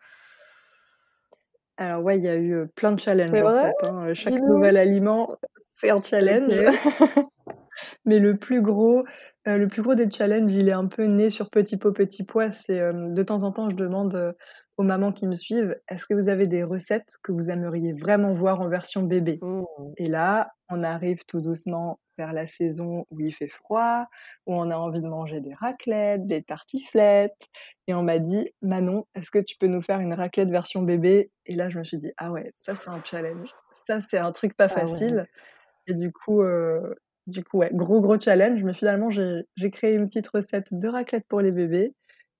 Alors 1.76 2.02
ouais, 2.02 2.18
il 2.18 2.24
y 2.24 2.28
a 2.28 2.36
eu, 2.36 2.66
plein 2.74 2.90
de 2.90 2.98
challenges 2.98 3.40
en 3.40 3.54
fait, 3.54 3.86
hein, 3.86 4.12
chaque 4.14 4.40
nouvel 4.40 4.76
aliment, 4.76 5.36
c'est 5.74 5.90
un 5.90 6.02
challenge. 6.02 6.52
Mais 8.04 8.18
le 8.18 8.36
plus 8.36 8.62
gros, 8.62 9.04
le 9.46 9.66
plus 9.66 9.82
gros 9.82 9.94
des 9.94 10.10
challenges, 10.10 10.52
il 10.52 10.68
est 10.68 10.72
un 10.72 10.86
peu 10.86 11.04
né 11.04 11.30
sur 11.30 11.50
Petit 11.50 11.76
pot 11.76 11.92
petit 11.92 12.24
pois. 12.24 12.50
C'est, 12.50 12.80
de 12.80 13.22
temps 13.22 13.44
en 13.44 13.52
temps, 13.52 13.70
je 13.70 13.76
demande, 13.76 14.34
aux 14.78 14.84
mamans 14.84 15.12
qui 15.12 15.26
me 15.28 15.34
suivent: 15.36 15.80
«Est-ce 15.88 16.06
que 16.06 16.14
vous 16.14 16.28
avez 16.30 16.46
des 16.48 16.64
recettes 16.64 17.14
que 17.22 17.32
vous 17.32 17.50
aimeriez 17.50 17.94
vraiment 17.94 18.34
voir 18.34 18.60
en 18.60 18.68
version 18.70 19.02
bébé?» 19.04 19.42
Mmh. 19.42 19.94
et 19.96 20.08
là, 20.08 20.52
on 20.70 20.80
arrive 20.82 21.24
tout 21.26 21.40
doucement 21.42 22.00
vers 22.18 22.32
la 22.32 22.46
saison 22.46 23.06
où 23.10 23.20
il 23.20 23.32
fait 23.34 23.48
froid, 23.48 24.06
où 24.46 24.54
on 24.54 24.70
a 24.70 24.76
envie 24.76 25.00
de 25.02 25.08
manger 25.08 25.40
des 25.40 25.54
raclettes, 25.54 26.26
des 26.26 26.42
tartiflettes 26.44 27.48
et 27.88 27.94
on 27.94 28.02
m'a 28.04 28.18
dit: 28.20 28.52
«Manon, 28.62 29.06
est-ce 29.14 29.30
que 29.30 29.38
tu 29.40 29.56
peux 29.58 29.66
nous 29.68 29.82
faire 29.82 30.00
une 30.00 30.14
raclette 30.14 30.50
version 30.50 30.82
bébé?» 30.82 31.30
et 31.46 31.54
là, 31.56 31.68
je 31.70 31.78
me 31.78 31.84
suis 31.84 31.98
dit: 31.98 32.12
«Ah 32.18 32.32
ouais, 32.32 32.50
ça 32.54 32.76
c'est 32.76 32.90
un 32.90 33.00
challenge, 33.04 33.50
ça 33.70 34.00
c'est 34.00 34.18
un 34.18 34.32
truc 34.32 34.56
pas 34.56 34.68
Ah 34.68 34.86
ouais. 34.88 35.02
facile» 35.02 35.26
et 35.86 35.94
du 35.94 36.12
coup, 36.12 36.42
heu, 36.42 36.96
du 37.26 37.44
coup, 37.44 37.58
ouais, 37.58 37.70
gros, 37.72 38.00
gros 38.00 38.18
challenge, 38.18 38.62
mais 38.64 38.74
finalement 38.74 39.10
j'ai 39.10 39.70
créé 39.70 39.94
une 39.94 40.06
petite 40.08 40.28
recette 40.28 40.68
de 40.72 40.88
raclette 40.88 41.26
pour 41.28 41.40
les 41.40 41.52
bébés 41.52 41.94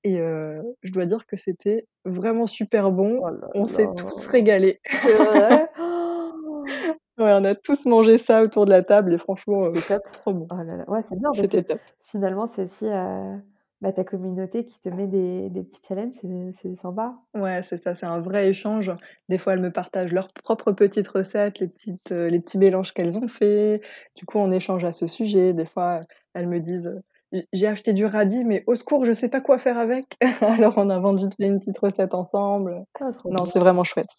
et 0.05 0.21
heu, 0.21 0.63
je 0.83 0.93
dois 0.93 1.07
dire 1.07 1.27
que 1.27 1.37
c'était 1.37 1.87
vraiment 2.05 2.47
super 2.47 2.91
bon. 2.93 3.23
Oh 3.23 3.31
là 3.31 3.49
On 3.55 3.67
s'est 3.67 3.89
tous 3.97 4.27
là! 4.27 4.33
régalés. 4.33 4.81
C'est 5.05 5.17
vrai? 5.19 5.69
Ouais, 7.19 7.33
on 7.35 7.45
a 7.45 7.55
tous 7.55 7.85
mangé 7.87 8.17
ça 8.19 8.43
autour 8.43 8.65
de 8.65 8.71
la 8.71 8.83
table 8.83 9.13
et 9.15 9.19
franchement, 9.19 9.67
heu, 9.67 9.73
C'était 9.73 9.83
top. 9.83 10.03
trop 10.13 10.33
bon. 10.35 10.51
Oh 10.51 10.57
là 10.57 10.77
là, 10.77 10.89
ouais, 10.91 11.03
c'est 11.09 11.17
bien 11.19 11.35
parce 11.35 11.49
que 11.51 11.57
C'était 11.57 11.65
top. 11.65 11.81
finalement, 12.01 12.47
c'est 12.47 12.63
aussi, 12.65 12.87
heu, 12.87 13.43
bah, 13.81 13.93
ta 13.93 14.05
communauté 14.05 14.65
qui 14.65 14.81
te 14.81 14.89
met 14.89 15.07
des 15.07 15.51
des 15.51 15.63
petits 15.65 15.81
challenges, 15.87 16.15
c'est 16.15 16.53
c'est 16.53 16.77
sympa. 16.77 17.21
Ouais, 17.35 17.63
c'est 17.63 17.77
ça, 17.77 17.95
c'est 17.95 18.07
un 18.07 18.21
vrai 18.21 18.49
échange. 18.49 18.91
Des 19.29 19.37
fois, 19.37 19.53
elles 19.53 19.61
me 19.61 19.71
partagent 19.71 20.13
leurs 20.13 20.29
propres 20.33 20.73
petites 20.73 21.09
recettes, 21.09 21.59
les 21.61 21.69
petites, 21.69 22.11
heu, 22.11 22.29
les 22.29 22.41
petits 22.41 22.57
mélanges 22.59 22.93
qu'elles 22.95 23.19
ont 23.19 23.29
faits. 23.29 23.87
Du 24.17 24.25
coup, 24.25 24.39
on 24.39 24.51
échange 24.51 24.85
à 24.85 24.93
ce 24.93 25.07
sujet. 25.07 25.53
Des 25.53 25.67
fois, 25.67 26.01
elles 26.33 26.49
me 26.49 26.59
disent, 26.59 26.87
heu: 26.87 27.03
«J 27.15 27.18
j'ai 27.53 27.67
acheté 27.67 27.93
du 27.93 28.07
radis, 28.07 28.45
mais 28.45 28.65
au 28.67 28.75
secours, 28.75 29.05
je 29.05 29.13
sais 29.13 29.29
pas 29.29 29.41
quoi 29.41 29.59
faire 29.59 29.79
avec». 29.79 30.17
Alors 30.43 30.75
on 30.79 31.15
vite 31.17 31.35
fait 31.37 31.47
une 31.49 31.59
petite 31.61 31.79
recette 31.79 32.15
ensemble. 32.15 32.85
Ah 33.01 33.13
Non, 33.29 33.45
c'est 33.47 33.61
vraiment 33.61 33.85
chouette. 33.85 34.11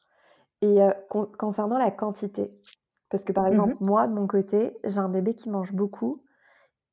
Et 0.62 0.78
con 1.10 1.26
concernant 1.38 1.78
la 1.78 1.91
quantité, 1.91 2.52
parce 3.10 3.24
que 3.24 3.32
par 3.34 3.48
Mmh 3.50 3.74
exemple, 3.74 3.78
moi 3.80 4.08
de 4.08 4.13
mon 4.13 4.28
côté, 4.28 4.78
j'ai 4.84 5.00
un 5.00 5.10
bébé 5.10 5.34
qui 5.34 5.50
mange 5.50 5.74
beaucoup 5.74 6.24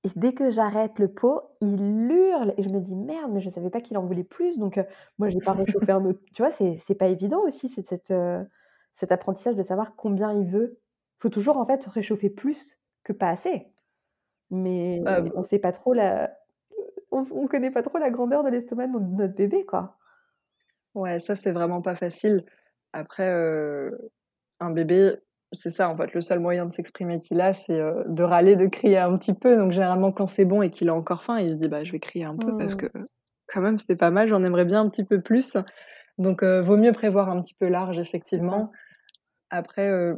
et 0.05 0.11
dès 0.17 0.35
que 0.35 0.51
j'arrête 0.51 0.99
le 1.01 1.09
pot, 1.09 1.43
il 1.63 1.81
hurle 2.13 2.55
et 2.59 2.63
je 2.65 2.71
me 2.71 2.81
dis: 2.81 2.97
«Merde, 2.97 3.33
mais 3.33 3.41
je 3.41 3.51
savais 3.51 3.71
pas 3.71 3.81
qu'il 3.83 3.99
en 3.99 4.07
voulait 4.07 4.25
plus», 4.25 4.59
donc 4.59 4.79
heu, 4.79 4.87
moi 5.19 5.29
j'ai 5.31 5.41
pas 5.43 5.53
réchauffé 5.55 5.93
un 5.93 6.05
autre 6.07 6.21
tu 6.35 6.43
vois? 6.43 6.53
C'est 6.53 6.97
pas 6.97 7.09
évident 7.09 7.43
aussi 7.43 7.69
c'est 7.71 7.83
cet, 7.87 8.11
heu, 8.13 8.47
cet 8.95 9.13
apprentissage 9.13 9.57
de 9.57 9.63
savoir 9.65 9.97
combien 9.97 10.33
il 10.35 10.47
veut. 10.49 10.81
Faut 11.21 11.31
toujours 11.31 11.59
en 11.59 11.67
fait 11.67 11.85
réchauffer 11.87 12.31
plus 12.31 12.79
que 13.05 13.13
pas 13.15 13.31
assez. 13.31 13.73
Mais 14.51 15.03
Ah 15.05 15.23
on 15.35 15.43
sait 15.45 15.59
pas 15.61 15.73
trop 15.73 15.95
la 15.95 16.33
on 17.13 17.23
s 17.23 17.33
on 17.33 17.49
connaît 17.49 17.71
pas 17.73 17.83
trop 17.83 17.99
la 17.99 18.11
grandeur 18.11 18.45
de 18.45 18.51
l'estomac 18.51 18.89
de 18.89 18.93
no 18.95 19.01
notre 19.01 19.35
bébé, 19.37 19.65
quoi. 19.67 19.99
Ouais, 20.95 21.19
ça, 21.21 21.37
c'est 21.37 21.53
vraiment 21.53 21.83
pas 21.83 21.95
facile. 21.95 22.45
Après, 22.93 23.31
heu, 23.33 24.11
un 24.61 24.71
bébé, 24.71 25.17
c'est 25.53 25.71
ça, 25.71 25.89
en 25.91 25.97
fait, 25.97 26.15
le 26.15 26.21
seul 26.23 26.41
moyen 26.41 26.67
de 26.67 26.73
s'exprimer 26.73 27.21
qu'il 27.21 27.41
a, 27.41 27.55
c'est, 27.55 27.81
heu, 27.81 28.05
de 28.09 28.23
râler, 28.23 28.57
de 28.57 28.67
crier 28.67 28.99
un 28.99 29.17
petit 29.19 29.35
peu. 29.35 29.57
Donc 29.57 29.73
généralement, 29.73 30.13
quand 30.13 30.27
c'est 30.27 30.45
bon 30.47 30.63
et 30.63 30.71
qu'il 30.71 30.89
a 30.89 30.95
encore 30.95 31.23
faim, 31.25 31.39
il 31.41 31.51
se 31.53 31.57
dit: 31.57 31.69
«Bah, 31.69 31.85
je 31.85 31.93
vais 31.93 32.01
crier 32.01 32.25
un 32.25 32.39
peu 32.39 32.55
parce 32.55 32.75
que 32.75 32.87
Mmh. 32.87 33.07
quand 33.49 33.63
même, 33.63 33.79
c'était 33.79 33.97
pas 33.97 34.11
mal, 34.13 34.29
j'en 34.29 34.45
aimerais 34.45 34.67
bien 34.67 34.83
un 34.83 34.89
petit 34.91 35.05
peu 35.07 35.23
plus». 35.23 35.57
Donc 36.19 36.43
heu, 36.45 36.61
vaut 36.63 36.77
mieux 36.79 36.93
prévoir 36.93 37.31
un 37.31 37.43
petit 37.43 37.55
peu 37.55 37.69
large, 37.69 38.01
C'est 38.25 38.45
ça. 38.51 38.61
effectivement. 38.61 38.73
Après, 39.51 39.91
heu, 39.91 40.17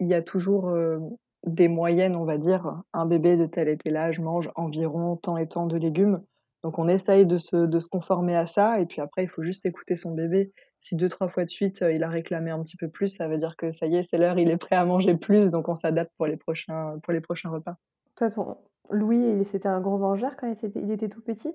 il 0.00 0.08
y 0.08 0.14
a 0.14 0.22
toujours, 0.22 0.70
heu, 0.70 1.00
des 1.46 1.68
moyennes, 1.68 2.16
on 2.16 2.24
va 2.24 2.38
dire. 2.38 2.82
Un 2.92 3.06
bébé 3.06 3.36
de 3.36 3.46
tel 3.46 3.68
et 3.68 3.76
tel 3.78 3.96
âge 3.96 4.20
mange 4.20 4.50
environ 4.56 5.16
tant 5.16 5.36
et 5.36 5.48
tant 5.48 5.66
de 5.66 5.76
légumes. 5.76 6.22
Donc 6.64 6.78
on 6.78 6.88
essaye 6.88 7.26
de 7.26 7.38
se 7.38 7.56
de 7.66 7.80
se 7.80 7.88
conformer 7.88 8.36
à 8.36 8.46
ça 8.46 8.80
et 8.80 8.86
puis 8.86 9.00
après, 9.00 9.22
il 9.24 9.28
faut 9.28 9.42
juste 9.42 9.64
écouter 9.66 9.96
son 9.96 10.12
bébé. 10.14 10.52
Si 10.80 10.96
2-3 10.96 11.28
fois 11.28 11.44
de 11.44 11.50
suite, 11.50 11.82
heu, 11.82 11.94
il 11.94 12.02
a 12.04 12.08
réclamé 12.08 12.50
un 12.50 12.62
petit 12.62 12.76
peu 12.76 12.88
plus, 12.88 13.08
ça 13.08 13.28
veut 13.28 13.38
dire 13.38 13.56
que 13.56 13.70
ça 13.72 13.86
y 13.86 13.96
est, 13.96 14.04
c'est 14.10 14.18
l'heure, 14.18 14.38
il 14.38 14.50
est 14.50 14.56
prêt 14.58 14.76
à 14.76 14.84
manger 14.84 15.16
plus, 15.16 15.50
donc 15.50 15.68
on 15.68 15.74
s'adapte 15.76 16.12
pour 16.16 16.26
les 16.26 16.36
prochains 16.36 16.98
pour 17.02 17.12
les 17.12 17.20
prochains 17.20 17.50
repas. 17.50 17.76
Toi, 18.16 18.30
ton 18.30 18.56
Louis, 18.90 19.44
c'était 19.44 19.68
un 19.68 19.80
gros 19.80 19.98
mangeur 19.98 20.36
quand 20.36 20.52
il 20.74 20.90
était 20.90 21.08
tout 21.08 21.22
petit? 21.22 21.54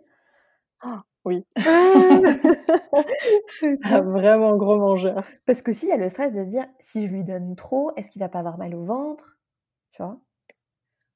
Oui. 1.26 1.46
Un 3.84 4.02
OK. 4.02 4.02
vraiment 4.02 4.58
gros 4.58 4.78
mangeur. 4.78 5.32
Parce 5.46 5.62
qu'aussi, 5.62 5.86
il 5.86 5.90
y 5.90 5.92
a 5.92 5.98
le 5.98 6.10
stress 6.10 6.32
de 6.34 6.44
se 6.44 6.50
dire: 6.50 6.68
«Si 6.80 7.06
je 7.08 7.12
lui 7.14 7.24
donne 7.24 7.56
trop, 7.56 7.92
est-ce 7.96 8.10
qu'il 8.10 8.22
va 8.22 8.30
pas 8.30 8.40
avoir 8.40 8.58
mal 8.58 8.76
au 8.76 8.84
ventre?» 8.84 9.40
Tu 9.92 10.02
vois? 10.04 10.22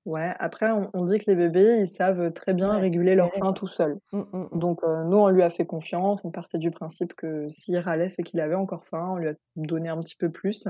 Ouais, 0.05 0.33
après 0.39 0.69
on 0.71 0.89
on 0.93 1.05
dit 1.05 1.17
que 1.19 1.25
les 1.31 1.35
bébés, 1.35 1.79
ils 1.81 1.87
savent 1.87 2.31
très 2.33 2.53
bien 2.53 2.77
Ouais, 2.77 2.77
réguler 2.77 3.15
leur 3.15 3.35
faim 3.35 3.53
tout 3.53 3.67
seuls. 3.67 3.99
Mmh, 4.11 4.19
mmh, 4.33 4.49
mmh. 4.51 4.59
Donc 4.59 4.83
heu, 4.83 5.03
nous, 5.05 5.17
on 5.17 5.29
lui 5.29 5.43
a 5.43 5.49
fait 5.51 5.65
confiance. 5.65 6.21
On 6.25 6.31
partait 6.31 6.59
du 6.59 6.71
principe 6.71 7.13
que 7.15 7.49
s'il 7.49 7.77
râlait, 7.79 8.09
c'est 8.09 8.23
qu'il 8.23 8.39
avait 8.41 8.55
encore 8.55 8.85
faim. 8.87 9.09
On 9.13 9.17
lui 9.17 9.29
a 9.29 9.33
donné 9.55 9.89
un 9.89 9.99
petit 10.01 10.15
peu 10.17 10.31
plus 10.31 10.67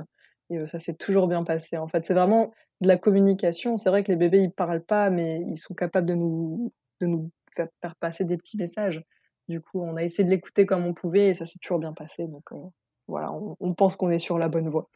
et 0.52 0.58
heu, 0.60 0.68
ça 0.68 0.80
s'est 0.80 0.96
toujours 0.96 1.28
bien 1.28 1.44
passé, 1.44 1.78
en 1.78 1.88
fait. 1.88 2.06
C'est 2.06 2.14
vraiment 2.14 2.54
de 2.82 2.88
la 2.88 2.98
communication. 2.98 3.78
C'est 3.78 3.90
vrai 3.90 4.04
que 4.04 4.12
les 4.12 4.18
bébés, 4.18 4.42
ils 4.42 4.52
parlent 4.54 4.84
pas, 4.86 5.10
mais 5.10 5.42
ils 5.52 5.58
sont 5.60 5.76
capables 5.76 6.08
de 6.08 6.16
nous 6.16 6.74
de 7.02 7.08
nous 7.08 7.32
faire 7.56 7.68
faire 7.82 7.96
passer 7.98 8.26
des 8.26 8.38
petits 8.38 8.58
messages. 8.58 9.04
Du 9.50 9.62
coup, 9.62 9.82
on 9.82 9.98
a 9.98 10.04
essayé 10.04 10.26
de 10.26 10.30
l'écouter 10.32 10.66
comme 10.66 10.86
on 10.86 10.94
pouvait 10.94 11.30
et 11.30 11.34
ça 11.36 11.46
s'est 11.46 11.60
toujours 11.62 11.80
bien 11.80 11.94
passé. 11.94 12.28
Donc 12.28 12.52
heu, 12.54 12.58
voilà, 13.08 13.34
on 13.34 13.58
on 13.60 13.74
pense 13.76 13.96
qu'on 13.98 14.12
est 14.12 14.20
sur 14.20 14.38
la 14.40 14.50
bonne 14.50 14.70
voie. 14.70 14.90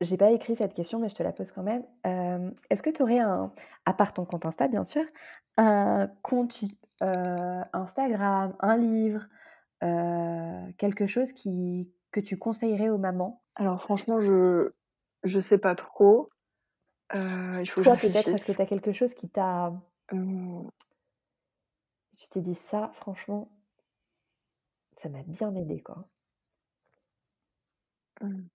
J'ai 0.00 0.16
pas 0.16 0.30
écrit 0.30 0.56
cette 0.56 0.72
question, 0.72 0.98
mais 0.98 1.10
je 1.10 1.14
te 1.14 1.22
la 1.22 1.32
pose 1.32 1.52
quand 1.52 1.62
même. 1.62 1.84
Hem, 2.04 2.54
est-ce 2.70 2.82
que 2.82 2.88
tu 2.90 3.02
aurais 3.02 3.18
un 3.18 3.52
à 3.84 3.92
part 3.92 4.14
ton 4.14 4.24
compte 4.24 4.46
Insta, 4.46 4.66
bien 4.68 4.84
sûr, 4.84 5.04
un 5.58 6.08
compte, 6.22 6.60
heu, 7.02 7.60
Instagram, 7.74 8.54
un 8.60 8.76
livre, 8.78 9.26
heu, 9.82 10.72
quelque 10.78 11.06
chose 11.06 11.32
qui 11.32 11.92
que 12.12 12.20
tu 12.20 12.38
conseillerais 12.38 12.88
aux 12.90 12.98
mamans? 12.98 13.42
Alors 13.56 13.82
franchement, 13.82 14.20
je 14.20 14.72
je 15.22 15.38
sais 15.40 15.58
pas 15.58 15.74
trop. 15.74 16.30
Il 17.14 17.68
faut 17.70 17.84
Toi, 17.84 17.96
peut-être, 17.96 18.34
est-ce 18.34 18.44
que 18.44 18.52
tu 18.52 18.62
as 18.62 18.66
quelque 18.66 18.92
chose 18.92 19.14
qui 19.14 19.28
t'a 19.28 19.72
Mmh. 20.12 20.68
tu 22.18 22.28
t'es 22.28 22.40
dit: 22.40 22.54
«Ça, 22.54 22.90
franchement» 22.94 23.50
«ça 24.96 25.08
m'a 25.08 25.22
bien 25.22 25.54
aidé, 25.56 25.80
quoi»? 25.80 26.08
Mmh. 28.20 28.50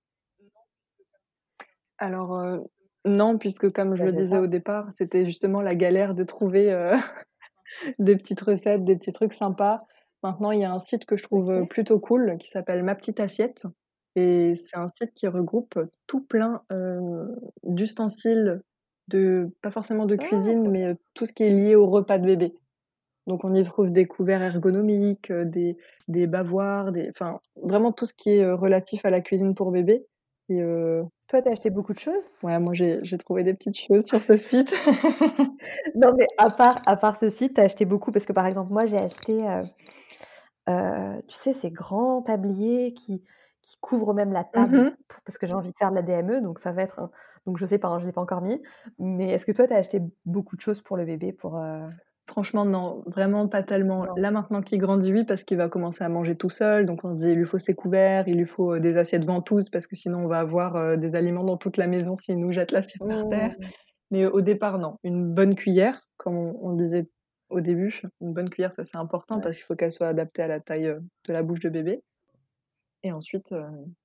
Alors, 1.97 2.35
heu, 2.39 2.63
non, 3.05 3.37
puisque 3.37 3.71
comme 3.71 3.95
je 3.95 4.03
le 4.03 4.11
disais 4.13 4.37
au 4.37 4.47
départ, 4.47 4.91
c'était 4.91 5.25
justement 5.25 5.61
la 5.61 5.75
galère 5.75 6.15
de 6.15 6.23
trouver, 6.23 6.71
heu, 6.73 6.91
des 7.99 8.15
petites 8.17 8.41
recettes, 8.41 8.85
des 8.85 8.95
petits 8.97 9.11
trucs 9.11 9.33
sympas. 9.33 9.83
Maintenant, 10.23 10.51
il 10.51 10.61
y 10.61 10.63
a 10.65 10.71
un 10.73 10.79
site 10.79 11.05
que 11.05 11.17
je 11.17 11.23
trouve, 11.23 11.65
OK. 11.65 11.69
plutôt 11.69 11.99
cool 11.99 12.37
qui 12.39 12.49
s'appelle 12.49 12.83
Ma 12.83 12.95
Petite 12.95 13.19
Assiette 13.19 13.65
et 14.15 14.55
c'est 14.55 14.77
un 14.77 14.87
site 14.87 15.13
qui 15.13 15.27
regroupe 15.27 15.79
tout 16.07 16.21
plein, 16.21 16.63
heu, 16.71 17.35
d'ustensiles 17.63 18.61
de 19.09 19.49
pas 19.61 19.71
forcément 19.71 20.05
de 20.05 20.15
Ah, 20.17 20.17
cuisine, 20.17 20.63
trop 20.63 20.71
mais, 20.71 20.85
bien. 20.85 20.91
heu, 20.93 20.97
tout 21.13 21.25
ce 21.25 21.33
qui 21.33 21.43
est 21.43 21.49
lié 21.51 21.75
au 21.75 21.87
repas 21.89 22.17
de 22.19 22.25
bébé. 22.25 22.55
Donc 23.27 23.43
on 23.43 23.53
y 23.55 23.63
trouve 23.63 23.91
des 23.91 24.05
couverts 24.07 24.41
ergonomiques, 24.43 25.31
heu, 25.31 25.45
des 25.45 25.77
des 26.07 26.27
bavoirs, 26.27 26.91
des 26.91 27.09
enfin, 27.09 27.39
vraiment 27.57 27.91
tout 27.91 28.05
ce 28.05 28.13
qui 28.13 28.31
est, 28.31 28.43
heu, 28.45 28.53
relatif 28.55 29.05
à 29.05 29.09
la 29.11 29.21
cuisine 29.21 29.55
pour 29.55 29.71
bébé 29.71 30.05
et 30.49 30.61
Toi, 31.27 31.43
tu 31.43 31.49
as 31.49 31.51
acheté 31.51 31.69
beaucoup 31.69 31.93
de 31.93 31.99
choses? 31.99 32.31
ouais, 32.43 32.59
moi 32.59 32.73
j'ai 32.73 33.17
trouvé 33.17 33.43
des 33.43 33.53
petites 33.53 33.77
choses 33.77 34.05
sur 34.05 34.21
ce 34.21 34.37
site. 34.37 34.73
Non, 35.93 36.13
mais 36.17 36.27
à 36.37 36.49
part 36.51 36.81
à 36.85 36.95
part 36.97 37.15
ce 37.15 37.29
site, 37.29 37.55
tu 37.55 37.61
as 37.61 37.65
acheté 37.65 37.85
beaucoup 37.85 38.11
parce 38.11 38.25
que, 38.25 38.33
par 38.33 38.45
exemple, 38.45 38.71
moi, 38.71 38.85
j'ai 38.85 38.97
acheté, 38.97 39.43
heu 39.47 39.63
heu, 40.69 41.21
tu 41.27 41.35
sais, 41.37 41.53
ces 41.53 41.71
grands 41.71 42.21
tabliers 42.21 42.93
qui 42.93 43.23
qui 43.61 43.77
couvrent 43.81 44.13
même 44.13 44.31
la 44.31 44.43
Mmh 44.55 44.73
table 44.73 44.95
pour 45.07 45.21
parce 45.23 45.37
que 45.39 45.47
j'ai 45.47 45.53
envie 45.55 45.71
de 45.71 45.77
faire 45.77 45.89
de 45.91 45.95
la 45.95 46.03
DME, 46.03 46.41
donc 46.41 46.59
ça 46.59 46.71
va 46.71 46.83
être 46.83 46.99
un 46.99 47.11
donc 47.47 47.57
je 47.57 47.65
sais 47.65 47.79
pas, 47.79 47.87
hein, 47.89 47.99
je 47.99 48.05
l'ai 48.07 48.11
pas 48.11 48.21
encore 48.21 48.41
mis. 48.41 48.61
Mais 48.99 49.31
est-ce 49.31 49.45
que 49.45 49.51
toi, 49.51 49.67
tu 49.67 49.73
as 49.73 49.77
acheté 49.77 50.01
beaucoup 50.25 50.55
de 50.55 50.61
choses 50.61 50.81
pour 50.81 50.97
le 50.97 51.05
bébé 51.05 51.33
pour, 51.33 51.57
heu 51.57 51.89
Franchement, 52.27 52.65
non, 52.65 53.03
vraiment 53.05 53.47
pas 53.47 53.61
tellement. 53.61 54.07
non? 54.07 54.15
Là, 54.15 54.31
maintenant 54.31 54.61
qu'il 54.63 54.79
grandit, 54.79 55.13
oui, 55.13 55.23
parce 55.25 55.43
qu'il 55.43 55.57
va 55.57 55.69
commencer 55.69 56.03
à 56.03 56.09
manger 56.09 56.35
tout 56.35 56.49
seul, 56.49 56.85
donc 56.87 57.01
on 57.03 57.09
se 57.11 57.23
dit: 57.23 57.29
«Il 57.31 57.37
lui 57.37 57.45
faut 57.45 57.59
ses 57.59 57.75
couverts, 57.75 58.27
il 58.27 58.37
lui 58.37 58.45
faut, 58.45 58.73
heu, 58.75 58.79
des 58.79 58.97
assiettes 58.97 59.25
ventouses» 59.25 59.69
parce 59.69 59.85
que 59.85 59.95
sinon 59.95 60.25
on 60.25 60.27
va 60.27 60.39
avoir, 60.39 60.75
heu, 60.75 60.97
des 60.97 61.13
aliments 61.15 61.43
dans 61.43 61.57
toute 61.57 61.77
la 61.77 61.85
maison 61.87 62.17
s'il 62.17 62.39
nous 62.39 62.51
jette 62.51 62.71
l'assiette 62.71 63.03
par 63.07 63.27
terre. 63.27 63.55
Mmh. 63.59 63.71
Mais 64.11 64.25
au 64.25 64.41
départ, 64.41 64.79
non. 64.79 64.97
Une 65.03 65.33
bonne 65.33 65.55
cuillère, 65.55 66.01
comme 66.17 66.37
on 66.37 66.59
on 66.63 66.73
disait 66.73 67.09
au 67.49 67.61
début, 67.61 68.01
une 68.21 68.33
bonne 68.33 68.49
cuillère, 68.49 68.71
ça 68.73 68.85
c'est 68.85 68.97
important 68.97 69.39
Ouais. 69.39 69.41
parce 69.41 69.57
qu'il 69.57 69.65
faut 69.65 69.75
qu'elle 69.75 69.91
soit 69.91 70.07
adaptée 70.09 70.43
à 70.43 70.47
la 70.47 70.59
taille, 70.61 70.95
de 71.27 71.33
la 71.33 71.43
bouche 71.43 71.59
de 71.61 71.69
bébé 71.69 72.01
et 73.03 73.11
ensuite, 73.11 73.53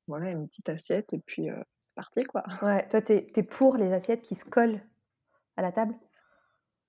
voilà, 0.07 0.31
une 0.31 0.47
petite 0.47 0.69
assiette 0.69 1.13
et 1.13 1.19
puis, 1.21 1.45
c'est 1.47 1.95
parti, 1.95 2.25
quoi. 2.25 2.45
Ouais, 2.63 2.87
toi, 2.89 3.01
tu 3.03 3.13
es 3.13 3.27
tu 3.33 3.41
es 3.41 3.43
pour 3.43 3.77
les 3.77 3.93
assiettes 3.93 4.23
qui 4.23 4.35
se 4.35 4.45
collent 4.45 4.81
à 5.57 5.63
la 5.63 5.73
table? 5.73 5.95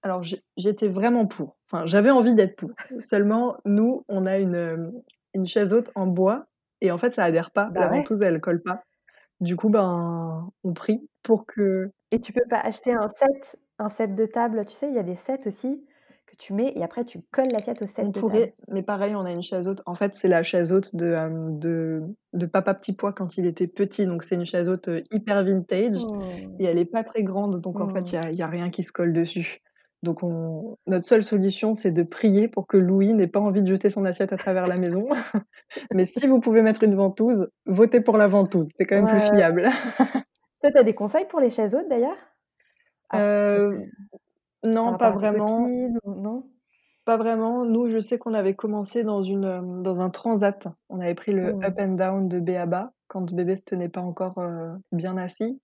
Alors 0.04 0.24
j'étais 0.58 0.88
vraiment 0.88 1.28
pour, 1.28 1.58
enfin 1.72 1.86
j'avais 1.86 2.10
envie 2.10 2.34
d'être 2.34 2.56
pour. 2.56 2.72
Seulement 3.00 3.58
nous, 3.66 4.04
on 4.08 4.26
a 4.26 4.40
une, 4.40 4.56
hem, 4.56 4.92
une 5.36 5.46
chaise 5.46 5.74
haute 5.74 5.92
en 5.96 6.08
bois 6.08 6.48
et 6.82 6.92
en 6.92 6.98
fait 6.98 7.12
ça 7.14 7.24
adhère 7.24 7.52
pas, 7.52 7.72
la 7.76 7.86
Bah 7.86 7.90
ouais. 7.90 8.08
ventouse 8.08 8.22
elle 8.24 8.42
colle 8.42 8.64
pas. 8.64 8.82
Du 9.42 9.56
coup, 9.58 9.70
ben, 9.70 10.52
on 10.64 10.74
prie 10.74 11.10
pour 11.24 11.46
que 11.48 11.92
Et 12.12 12.20
tu 12.22 12.34
peux 12.34 12.46
pas 12.50 12.60
acheter 12.60 12.94
un 12.94 13.08
set 13.10 13.58
un 13.80 13.90
set 13.90 14.16
de 14.16 14.26
table, 14.26 14.66
tu 14.66 14.76
sais, 14.76 14.88
il 14.90 14.94
y 14.96 15.00
a 15.00 15.04
des 15.04 15.16
sets 15.16 15.48
aussi 15.48 15.86
que 16.28 16.36
tu 16.36 16.54
mets 16.54 16.72
et 16.76 16.84
après 16.84 17.04
tu 17.06 17.22
colles 17.32 17.50
l'assiette 17.52 17.82
au 17.82 17.88
on 18.00 18.12
set 18.12 18.12
de 18.14 18.22
table. 18.22 18.46
pourrait, 18.46 18.56
mais 18.70 18.84
pareil, 18.84 19.16
on 19.16 19.26
a 19.26 19.32
une 19.32 19.44
chaise 19.44 19.68
haute. 19.68 19.82
En 19.86 19.96
fait, 19.96 20.16
c'est 20.16 20.28
la 20.28 20.44
chaise 20.44 20.72
haute 20.74 20.96
de, 20.96 21.08
hem, 21.14 21.60
de 21.60 22.02
de 22.34 22.46
papa 22.46 22.74
Petit 22.74 22.96
Pois 22.96 23.14
quand 23.14 23.38
il 23.38 23.46
était 23.46 23.68
petit, 23.68 24.06
donc 24.06 24.24
c'est 24.24 24.36
une 24.36 24.46
chaise 24.46 24.70
haute, 24.70 24.88
heu, 24.88 25.02
hyper 25.12 25.44
vintage 25.44 26.06
et 26.60 26.64
Mmh. 26.64 26.66
elle 26.66 26.78
est 26.78 26.86
pas 26.86 27.04
très 27.04 27.24
grande, 27.24 27.62
donc 27.62 27.82
en 27.82 27.90
fait, 27.90 28.12
il 28.14 28.16
y 28.16 28.18
Mmh. 28.18 28.28
a 28.28 28.32
y 28.32 28.42
a 28.42 28.48
rien 28.48 28.70
qui 28.70 28.84
se 28.84 28.92
colle 28.92 29.14
dessus. 29.14 29.62
Donc 30.04 30.24
on 30.24 30.78
notre 30.88 31.06
seule 31.06 31.24
solution, 31.24 31.74
c'est 31.74 31.92
de 31.92 32.04
prier 32.04 32.48
pour 32.48 32.66
que 32.66 32.78
Louis 32.78 33.14
n'ait 33.14 33.28
pas 33.28 33.40
envie 33.40 33.62
de 33.62 33.68
jeter 33.68 33.90
son 33.90 34.04
assiette 34.06 34.34
à 34.34 34.38
travers 34.38 34.68
la 34.68 34.78
maison. 34.78 35.08
Mais 35.94 36.06
si 36.06 36.26
vous 36.28 36.40
pouvez 36.40 36.64
mettre 36.64 36.84
une 36.84 36.96
ventouse, 36.96 37.50
votez 37.66 38.02
pour 38.02 38.18
la 38.18 38.28
ventouse, 38.28 38.72
c'est 38.76 38.86
quand 38.86 38.96
même 38.96 39.08
plus 39.08 39.20
ouais, 39.20 39.30
fiable. 39.36 39.70
Toi, 40.62 40.72
tu 40.72 40.78
as 40.78 40.84
des 40.84 40.96
conseils 40.96 41.26
pour 41.26 41.40
les 41.40 41.50
chaises 41.50 41.76
hautes 41.76 41.90
d'ailleurs? 41.90 42.18
Ah, 43.10 43.58
par 44.64 44.72
non, 44.72 44.98
pas 44.98 45.12
vraiment, 45.12 45.62
copines 45.62 46.00
non? 46.06 46.50
pas 47.06 47.18
vraiment. 47.18 47.66
Nous, 47.66 47.90
je 47.90 48.00
sais 48.00 48.18
qu'on 48.18 48.34
avait 48.34 48.56
commencé 48.56 49.04
dans 49.04 49.22
une, 49.22 49.44
hem, 49.44 49.84
dans 49.84 50.02
un 50.02 50.10
transat. 50.10 50.68
On 50.90 51.00
avait 51.00 51.16
pris 51.16 51.32
le 51.32 51.56
up 51.64 51.76
and 51.80 51.96
down 51.96 52.28
de 52.28 52.40
B.A.B.A. 52.40 52.94
quand 53.08 53.34
bébé 53.34 53.56
se 53.56 53.64
tenait 53.64 53.90
pas 53.90 54.02
encore, 54.02 54.40
heu, 54.40 54.74
bien 54.92 55.18
assis 55.18 55.60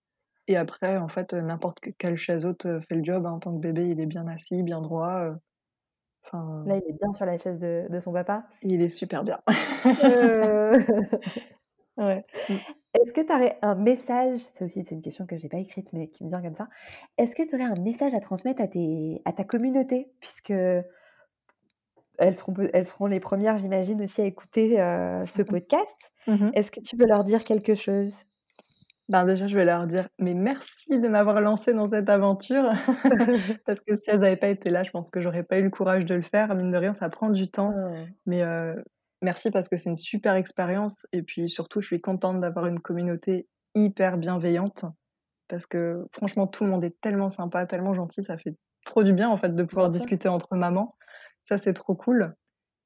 et 0.47 0.57
après, 0.57 0.97
en 0.97 1.07
fait, 1.09 1.33
heu, 1.33 1.41
n'importe 1.41 1.79
que 1.79 1.89
quelle 1.91 2.17
chaise 2.17 2.45
haute, 2.45 2.65
heu, 2.65 2.81
fait 2.81 2.95
le 2.95 3.03
job, 3.03 3.25
hein, 3.25 3.39
tant 3.39 3.53
que 3.55 3.59
bébé, 3.61 3.89
il 3.89 3.99
est 4.01 4.05
bien 4.05 4.27
assis, 4.27 4.63
bien 4.63 4.81
droit, 4.81 5.35
enfin, 6.25 6.65
Là, 6.65 6.75
il 6.77 6.89
est 6.89 6.93
bien 6.99 7.11
sur 7.13 7.25
la 7.25 7.37
chaise 7.37 7.59
de 7.59 7.87
de 7.89 7.99
son 7.99 8.13
papa? 8.13 8.47
il 8.61 8.81
est 8.81 8.89
super 8.89 9.23
bien. 9.23 9.39
Ouais. 11.97 12.25
Mmh. 12.49 12.59
est-ce 12.95 13.11
que 13.13 13.21
tu 13.21 13.33
aurais 13.33 13.57
un 13.63 13.75
message, 13.75 14.39
ça 14.41 14.65
aussi 14.65 14.83
c'est 14.85 14.95
une 14.95 15.01
question 15.01 15.25
que 15.27 15.37
j'ai 15.37 15.49
pas 15.49 15.57
écrite 15.59 15.93
mais 15.93 16.09
qui 16.09 16.23
me 16.25 16.29
vient 16.29 16.41
comme 16.41 16.53
ça. 16.55 16.67
Est-ce 17.17 17.35
que 17.35 17.43
tu 17.47 17.55
aurais 17.55 17.63
un 17.65 17.75
message 17.75 18.13
à 18.15 18.19
transmettre 18.21 18.61
à 18.61 18.67
tes 18.67 19.21
à 19.25 19.33
ta 19.33 19.43
communauté? 19.45 20.11
Puisque 20.21 20.51
elles 20.51 20.85
seront 22.35 22.53
peut 22.53 22.69
elles 22.73 22.85
seront 22.85 23.05
les 23.07 23.19
premières, 23.19 23.57
j'imagine 23.57 24.01
aussi 24.01 24.21
à 24.21 24.25
écouter, 24.25 24.75
ce 25.27 25.41
podcast. 25.41 26.11
Mmh 26.27 26.33
mh. 26.43 26.53
Est-ce 26.53 26.71
que 26.71 26.79
tu 26.79 26.95
veux 26.97 27.05
leur 27.05 27.23
dire 27.23 27.43
quelque 27.43 27.75
chose? 27.75 28.13
Ben, 29.09 29.23
déjà, 29.23 29.47
je 29.47 29.55
vais 29.55 29.63
leur 29.63 29.87
dire: 29.87 30.09
«Mais 30.19 30.33
merci 30.33 30.99
de 30.99 31.07
m'avoir 31.07 31.39
lancée 31.41 31.73
dans 31.73 31.87
cette 31.87 32.09
aventure» 32.09 32.69
parce 33.65 33.79
que 33.79 33.95
si 34.03 34.09
elles 34.09 34.23
avaient 34.23 34.35
pas 34.35 34.49
été 34.49 34.69
là, 34.69 34.83
je 34.83 34.91
pense 34.91 35.09
que 35.11 35.21
j'aurais 35.21 35.43
pas 35.43 35.59
eu 35.59 35.63
le 35.63 35.69
courage 35.69 36.03
de 36.05 36.13
le 36.15 36.21
faire. 36.21 36.53
Mine 36.55 36.71
de 36.71 36.77
rien, 36.77 36.93
ça 36.93 37.07
prend 37.09 37.29
du 37.29 37.49
temps, 37.49 37.73
mais 38.25 38.43
heu, 38.43 38.83
merci 39.21 39.49
parce 39.49 39.69
que 39.69 39.77
c'est 39.77 39.89
une 39.89 39.95
super 39.95 40.35
expérience. 40.35 41.05
Et 41.13 41.23
puis 41.23 41.49
surtout, 41.49 41.79
je 41.79 41.87
suis 41.87 42.01
contente 42.01 42.41
d'avoir 42.41 42.65
une 42.65 42.81
communauté 42.81 43.47
hyper 43.75 44.17
bienveillante. 44.17 44.83
Parce 45.47 45.65
que 45.65 46.05
franchement, 46.11 46.45
tout 46.47 46.65
le 46.65 46.69
monde 46.69 46.83
est 46.83 46.99
tellement 46.99 47.29
sympa, 47.29 47.65
tellement 47.65 47.93
gentil, 47.93 48.23
ça 48.23 48.37
fait 48.37 48.57
trop 48.85 49.03
du 49.03 49.13
bien, 49.13 49.29
en 49.29 49.37
fait, 49.37 49.55
de 49.55 49.63
pouvoir 49.63 49.89
discuter 49.89 50.27
entre 50.27 50.55
mamans. 50.55 50.97
Ça, 51.45 51.57
c'est 51.57 51.73
trop 51.73 51.95
cool 51.95 52.35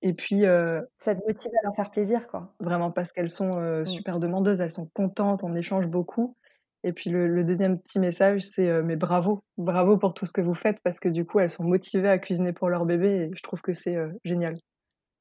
et 0.02 0.14
puis, 0.14 0.46
heu, 0.46 0.88
Ça 1.00 1.16
te 1.16 1.26
motive 1.28 1.52
à 1.60 1.64
leur 1.66 1.76
faire 1.76 1.92
plaisir, 1.92 2.28
quoi? 2.28 2.56
Vraiment 2.60 2.92
parce 2.92 3.12
qu'elles 3.12 3.30
sont, 3.30 3.60
heu, 3.60 3.86
Mmh. 3.86 4.02
super 4.02 4.20
demandeuses, 4.20 4.60
elles 4.62 4.70
sont 4.72 4.88
contentes, 4.94 5.44
on 5.44 5.56
échange 5.56 5.88
beaucoup 5.88 6.38
et 6.84 6.94
puis 6.94 7.10
le 7.12 7.28
le 7.28 7.44
2e 7.44 7.80
petit 7.80 8.00
message, 8.00 8.42
c'est, 8.42 8.70
heu, 8.70 8.84
mais 8.84 8.96
bravo, 8.98 9.44
bravo 9.58 9.98
pour 9.98 10.14
tout 10.14 10.26
ce 10.28 10.32
que 10.34 10.42
vous 10.42 10.54
faites 10.56 10.80
parce 10.84 11.00
que 11.00 11.10
du 11.10 11.26
coup, 11.26 11.40
elles 11.40 11.50
sont 11.50 11.64
motivées 11.64 12.10
à 12.10 12.18
cuisiner 12.20 12.54
pour 12.54 12.70
leur 12.70 12.86
bébé 12.86 13.10
et 13.28 13.32
je 13.36 13.42
trouve 13.44 13.62
que 13.62 13.74
c'est, 13.74 13.98
génial. 14.24 14.56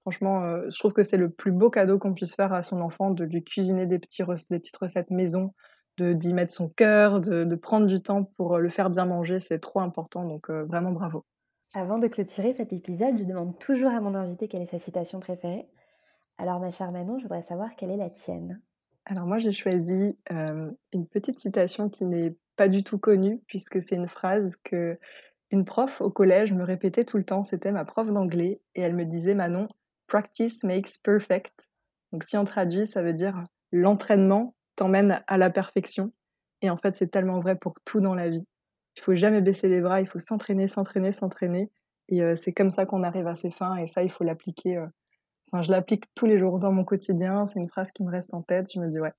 Franchement, 0.03 0.57
je 0.71 0.79
trouve 0.79 0.93
que 0.95 1.03
c'est 1.05 1.19
le 1.19 1.31
plus 1.31 1.53
beau 1.53 1.71
cadeau 1.71 1.99
qu'on 1.99 2.15
puisse 2.15 2.35
faire 2.37 2.53
à 2.55 2.63
son 2.63 2.81
enfant, 2.83 3.11
de 3.13 3.25
lui 3.25 3.45
cuisiner 3.45 3.87
des 3.87 3.99
petits 4.01 4.23
des 4.51 4.59
petites 4.61 4.77
recettes 4.79 5.11
maison, 5.11 5.55
de 5.99 6.13
d'y 6.15 6.35
mettre 6.35 6.53
son 6.53 6.69
cœur, 6.71 7.21
de 7.21 7.45
de 7.45 7.57
prendre 7.57 7.87
du 7.87 8.03
temps 8.03 8.25
pour, 8.39 8.59
le 8.59 8.69
faire 8.71 8.91
bien 8.91 9.07
manger, 9.07 9.41
c'est 9.41 9.61
trop 9.61 9.81
important 9.81 10.25
donc 10.27 10.51
vraiment 10.51 10.93
bravo. 10.93 11.25
Avant 11.73 11.99
de 11.99 12.09
clôturer 12.09 12.53
cet 12.53 12.73
épisode, 12.73 13.17
je 13.17 13.23
demande 13.23 13.57
toujours 13.61 13.91
à 13.91 14.01
mon 14.01 14.17
invité 14.17 14.49
quelle 14.49 14.63
est 14.63 14.71
sa 14.71 14.81
citation 14.81 15.21
préférée. 15.21 15.69
Alors 16.37 16.59
ma 16.59 16.73
chère 16.73 16.91
Manon, 16.91 17.19
je 17.19 17.25
voudrais 17.25 17.45
savoir 17.45 17.77
quelle 17.77 17.93
est 17.93 17.97
la 17.97 18.11
tienne? 18.11 18.61
Alors 19.05 19.27
moi, 19.27 19.39
j'ai 19.39 19.53
choisi, 19.53 20.19
hem, 20.29 20.75
une 20.93 21.07
petite 21.07 21.39
citation 21.39 21.89
qui 21.89 22.05
n'est 22.05 22.37
pas 22.57 22.67
du 22.67 22.83
tout 22.83 22.99
connue 22.99 23.41
puisque 23.47 23.81
c'est 23.81 23.95
une 23.95 24.09
phrase 24.09 24.57
qu'une 24.57 25.65
prof 25.65 26.01
au 26.01 26.11
collège 26.11 26.53
me 26.53 26.65
répétait 26.65 27.05
tout 27.05 27.19
le 27.19 27.25
temps. 27.25 27.45
C'était 27.45 27.71
ma 27.71 27.85
prof 27.85 28.13
d'anglais 28.13 28.61
et 28.75 28.81
elle 28.81 28.97
me 28.97 29.05
disait: 29.05 29.37
«Manon, 29.37 29.69
practice 30.09 30.65
makes 30.65 30.99
perfect». 31.05 31.69
Donc 32.13 32.25
si 32.25 32.37
on 32.37 32.45
traduit, 32.45 32.89
ça 32.89 33.01
veut 33.01 33.15
dire: 33.15 33.45
«L'entraînement 33.71 34.57
t'emmène 34.75 35.23
à 35.29 35.39
la 35.39 35.51
perfection» 35.51 36.13
et 36.63 36.71
en 36.71 36.77
fait, 36.77 36.95
c'est 36.95 37.13
tellement 37.13 37.39
vrai 37.39 37.55
pour 37.57 37.75
tout 37.85 38.01
dans 38.01 38.15
la 38.15 38.29
vie. 38.29 38.45
Il 39.01 39.03
faut 39.03 39.15
jamais 39.15 39.41
baisser 39.41 39.69
les 39.69 39.81
bras, 39.81 40.01
il 40.01 40.07
faut 40.07 40.19
s'entraîner, 40.19 40.69
s'entraîner, 40.69 41.11
s'entraîner 41.11 41.71
et 42.09 42.23
heu, 42.23 42.37
c'est 42.37 42.53
comme 42.53 42.71
ça 42.71 42.85
qu'on 42.87 43.03
arrive 43.03 43.27
à 43.27 43.35
ses 43.35 43.51
fins 43.51 43.77
et 43.77 43.87
ça, 43.87 44.03
il 44.03 44.11
faut 44.11 44.25
l'appliquer, 44.25 44.77
heu 44.77 44.89
Enfin, 45.53 45.63
je 45.63 45.73
l'applique 45.73 46.05
tous 46.15 46.27
les 46.27 46.39
jours 46.39 46.59
dans 46.59 46.71
mon 46.71 46.85
quotidien, 46.85 47.45
c'est 47.45 47.59
une 47.59 47.69
phrase 47.69 47.91
qui 47.91 48.05
me 48.05 48.11
reste 48.11 48.35
en 48.35 48.43
tête. 48.43 48.71
Je 48.73 48.79
me 48.79 48.89
dis: 48.89 49.01
«Ouais, 49.01 49.13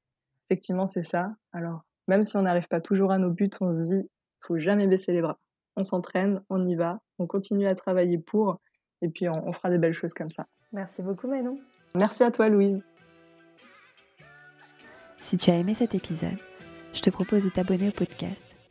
effectivement, 0.49 0.87
c'est 0.87 1.03
ça». 1.03 1.33
Alors, 1.51 1.81
même 2.07 2.23
si 2.23 2.37
on 2.37 2.43
n'arrive 2.43 2.69
pas 2.69 2.79
toujours 2.79 3.11
à 3.11 3.17
nos 3.17 3.31
buts, 3.31 3.49
on 3.59 3.71
se 3.71 3.79
dit: 3.79 4.09
«Faut 4.39 4.57
jamais 4.57 4.87
baisser 4.87 5.11
les 5.11 5.21
bras. 5.21 5.39
On 5.75 5.83
s'entraîne, 5.83 6.41
on 6.49 6.65
y 6.65 6.75
va, 6.75 7.01
on 7.19 7.27
continue 7.27 7.67
à 7.67 7.75
travailler 7.75 8.17
pour 8.17 8.61
et 9.01 9.09
puis 9.09 9.27
on 9.27 9.47
on 9.47 9.51
fera 9.51 9.69
des 9.69 9.77
belles 9.77 9.93
choses 9.93 10.13
comme 10.13 10.29
ça». 10.29 10.47
Merci 10.71 11.01
beaucoup 11.01 11.27
Manon. 11.27 11.59
Merci 11.95 12.23
à 12.23 12.31
toi 12.31 12.47
Louise. 12.47 12.81
Si 15.19 15.37
tu 15.37 15.51
as 15.51 15.57
aimé 15.57 15.73
cet 15.73 15.95
épisode, 15.95 16.39
je 16.93 17.01
te 17.01 17.09
propose 17.09 17.43
de 17.43 17.49
t'abonner 17.49 17.89
au 17.89 17.91
podcast 17.91 18.50